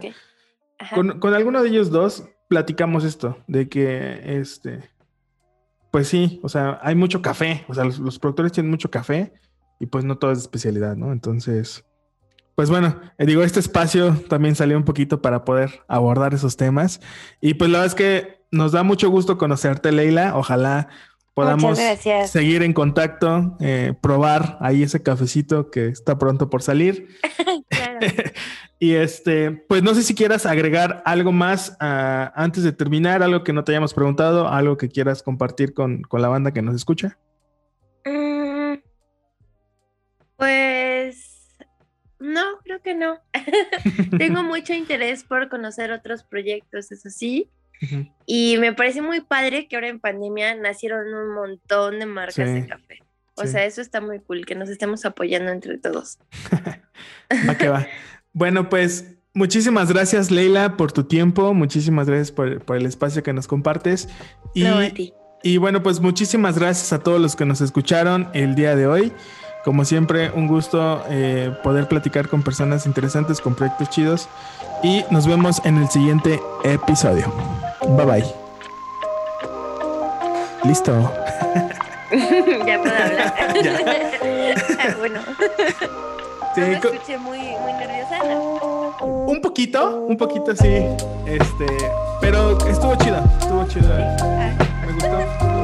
Con, 0.94 1.34
alguno 1.34 1.62
de 1.62 1.68
ellos 1.68 1.90
dos 1.90 2.24
platicamos 2.48 3.04
esto, 3.04 3.38
de 3.46 3.68
que 3.68 4.40
este, 4.40 4.88
pues 5.90 6.08
sí, 6.08 6.40
o 6.42 6.48
sea, 6.48 6.78
hay 6.82 6.94
mucho 6.94 7.20
café, 7.20 7.64
o 7.68 7.74
sea, 7.74 7.84
los, 7.84 8.18
productores 8.18 8.52
tienen 8.52 8.70
mucho 8.70 8.90
café 8.90 9.32
y 9.80 9.86
pues 9.86 10.04
no 10.04 10.18
todo 10.18 10.30
es 10.30 10.38
especialidad, 10.38 10.96
¿no? 10.96 11.12
Entonces, 11.12 11.84
pues 12.54 12.70
bueno, 12.70 13.00
eh, 13.18 13.26
digo, 13.26 13.42
este 13.42 13.60
espacio 13.60 14.14
también 14.28 14.54
salió 14.54 14.76
un 14.76 14.84
poquito 14.84 15.20
para 15.20 15.44
poder 15.44 15.82
abordar 15.88 16.32
esos 16.32 16.56
temas 16.56 17.00
y 17.40 17.54
pues 17.54 17.70
la 17.70 17.78
verdad 17.78 17.94
es 17.94 17.94
que 17.94 18.38
nos 18.50 18.72
da 18.72 18.82
mucho 18.82 19.10
gusto 19.10 19.36
conocerte, 19.36 19.92
Leila, 19.92 20.36
ojalá 20.36 20.88
podamos 21.38 21.78
seguir 22.26 22.64
en 22.64 22.72
contacto, 22.72 23.56
eh, 23.60 23.94
probar 24.00 24.58
ahí 24.60 24.82
ese 24.82 25.02
cafecito 25.04 25.70
que 25.70 25.86
está 25.86 26.18
pronto 26.18 26.50
por 26.50 26.62
salir. 26.62 27.08
y 28.80 28.94
este, 28.94 29.52
pues 29.52 29.84
no 29.84 29.94
sé 29.94 30.02
si 30.02 30.16
quieras 30.16 30.46
agregar 30.46 31.00
algo 31.04 31.30
más 31.30 31.76
ah, 31.78 32.32
antes 32.34 32.64
de 32.64 32.72
terminar, 32.72 33.22
algo 33.22 33.44
que 33.44 33.52
no 33.52 33.62
te 33.62 33.70
hayamos 33.70 33.94
preguntado, 33.94 34.48
algo 34.48 34.76
que 34.76 34.88
quieras 34.88 35.22
compartir 35.22 35.74
con, 35.74 36.02
la 36.10 36.28
banda 36.28 36.52
que 36.52 36.62
nos 36.62 36.74
escucha. 36.74 37.16
Mm, 38.04 38.74
pues 40.36 41.56
no, 42.18 42.42
creo 42.64 42.82
que 42.82 42.96
no. 42.96 43.20
Tengo 44.18 44.42
mucho 44.42 44.74
interés 44.74 45.22
por 45.22 45.48
conocer 45.48 45.92
otros 45.92 46.24
proyectos, 46.24 46.90
eso 46.90 47.10
sí. 47.10 47.48
Y 48.26 48.58
me 48.58 48.72
parece 48.72 49.02
muy 49.02 49.20
padre 49.20 49.68
que 49.68 49.76
ahora 49.76 49.88
en 49.88 50.00
pandemia 50.00 50.54
nacieron 50.54 51.12
un 51.12 51.34
montón 51.34 51.98
de 51.98 52.06
marcas 52.06 52.52
de 52.52 52.66
café. 52.66 53.02
O 53.36 53.46
sea, 53.46 53.64
eso 53.64 53.80
está 53.80 54.00
muy 54.00 54.18
cool, 54.20 54.44
que 54.44 54.54
nos 54.54 54.68
estemos 54.68 55.04
apoyando 55.04 55.52
entre 55.52 55.78
todos. 55.78 56.18
va 57.48 57.54
que 57.56 57.68
va. 57.68 57.86
Bueno, 58.32 58.68
pues 58.68 59.16
muchísimas 59.32 59.92
gracias, 59.92 60.30
Leila, 60.30 60.76
por 60.76 60.92
tu 60.92 61.04
tiempo. 61.04 61.54
Muchísimas 61.54 62.08
gracias 62.08 62.32
por, 62.32 62.76
el 62.76 62.86
espacio 62.86 63.22
que 63.22 63.32
nos 63.32 63.46
compartes. 63.46 64.08
Y, 64.54 64.64
no, 64.64 64.78
a 64.78 64.90
ti. 64.90 65.12
y 65.42 65.56
bueno, 65.58 65.82
pues 65.82 66.00
muchísimas 66.00 66.58
gracias 66.58 66.92
a 66.92 66.98
todos 66.98 67.20
los 67.20 67.36
que 67.36 67.44
nos 67.44 67.60
escucharon 67.60 68.28
el 68.34 68.54
día 68.54 68.74
de 68.74 68.86
hoy. 68.86 69.12
Como 69.64 69.84
siempre, 69.84 70.30
un 70.30 70.46
gusto 70.46 71.04
eh, 71.10 71.52
poder 71.62 71.88
platicar 71.88 72.28
con 72.28 72.42
personas 72.42 72.86
interesantes, 72.86 73.40
con 73.40 73.54
proyectos 73.54 73.90
chidos. 73.90 74.28
Y 74.82 75.04
nos 75.10 75.26
vemos 75.26 75.60
en 75.64 75.78
el 75.78 75.88
siguiente 75.88 76.40
episodio. 76.64 77.32
Bye 77.96 78.04
bye. 78.04 78.24
Listo. 80.64 80.92
ya 82.66 82.78
puedo 82.80 82.94
hablar. 82.94 83.34
Ah, 84.80 84.94
bueno. 84.98 85.20
Sí, 86.54 86.60
me 86.60 86.74
escuché 86.74 87.18
muy, 87.18 87.38
muy 87.38 87.72
nerviosa. 87.72 88.22
Un 89.00 89.40
poquito, 89.40 90.04
un 90.08 90.16
poquito 90.16 90.54
sí. 90.56 90.84
Este, 91.26 91.66
pero 92.20 92.52
estuvo 92.66 92.94
chida, 92.96 93.22
estuvo 93.40 93.64
chida. 93.66 94.16
Ah. 94.20 94.52
Me 94.86 94.92
gustó. 94.92 95.57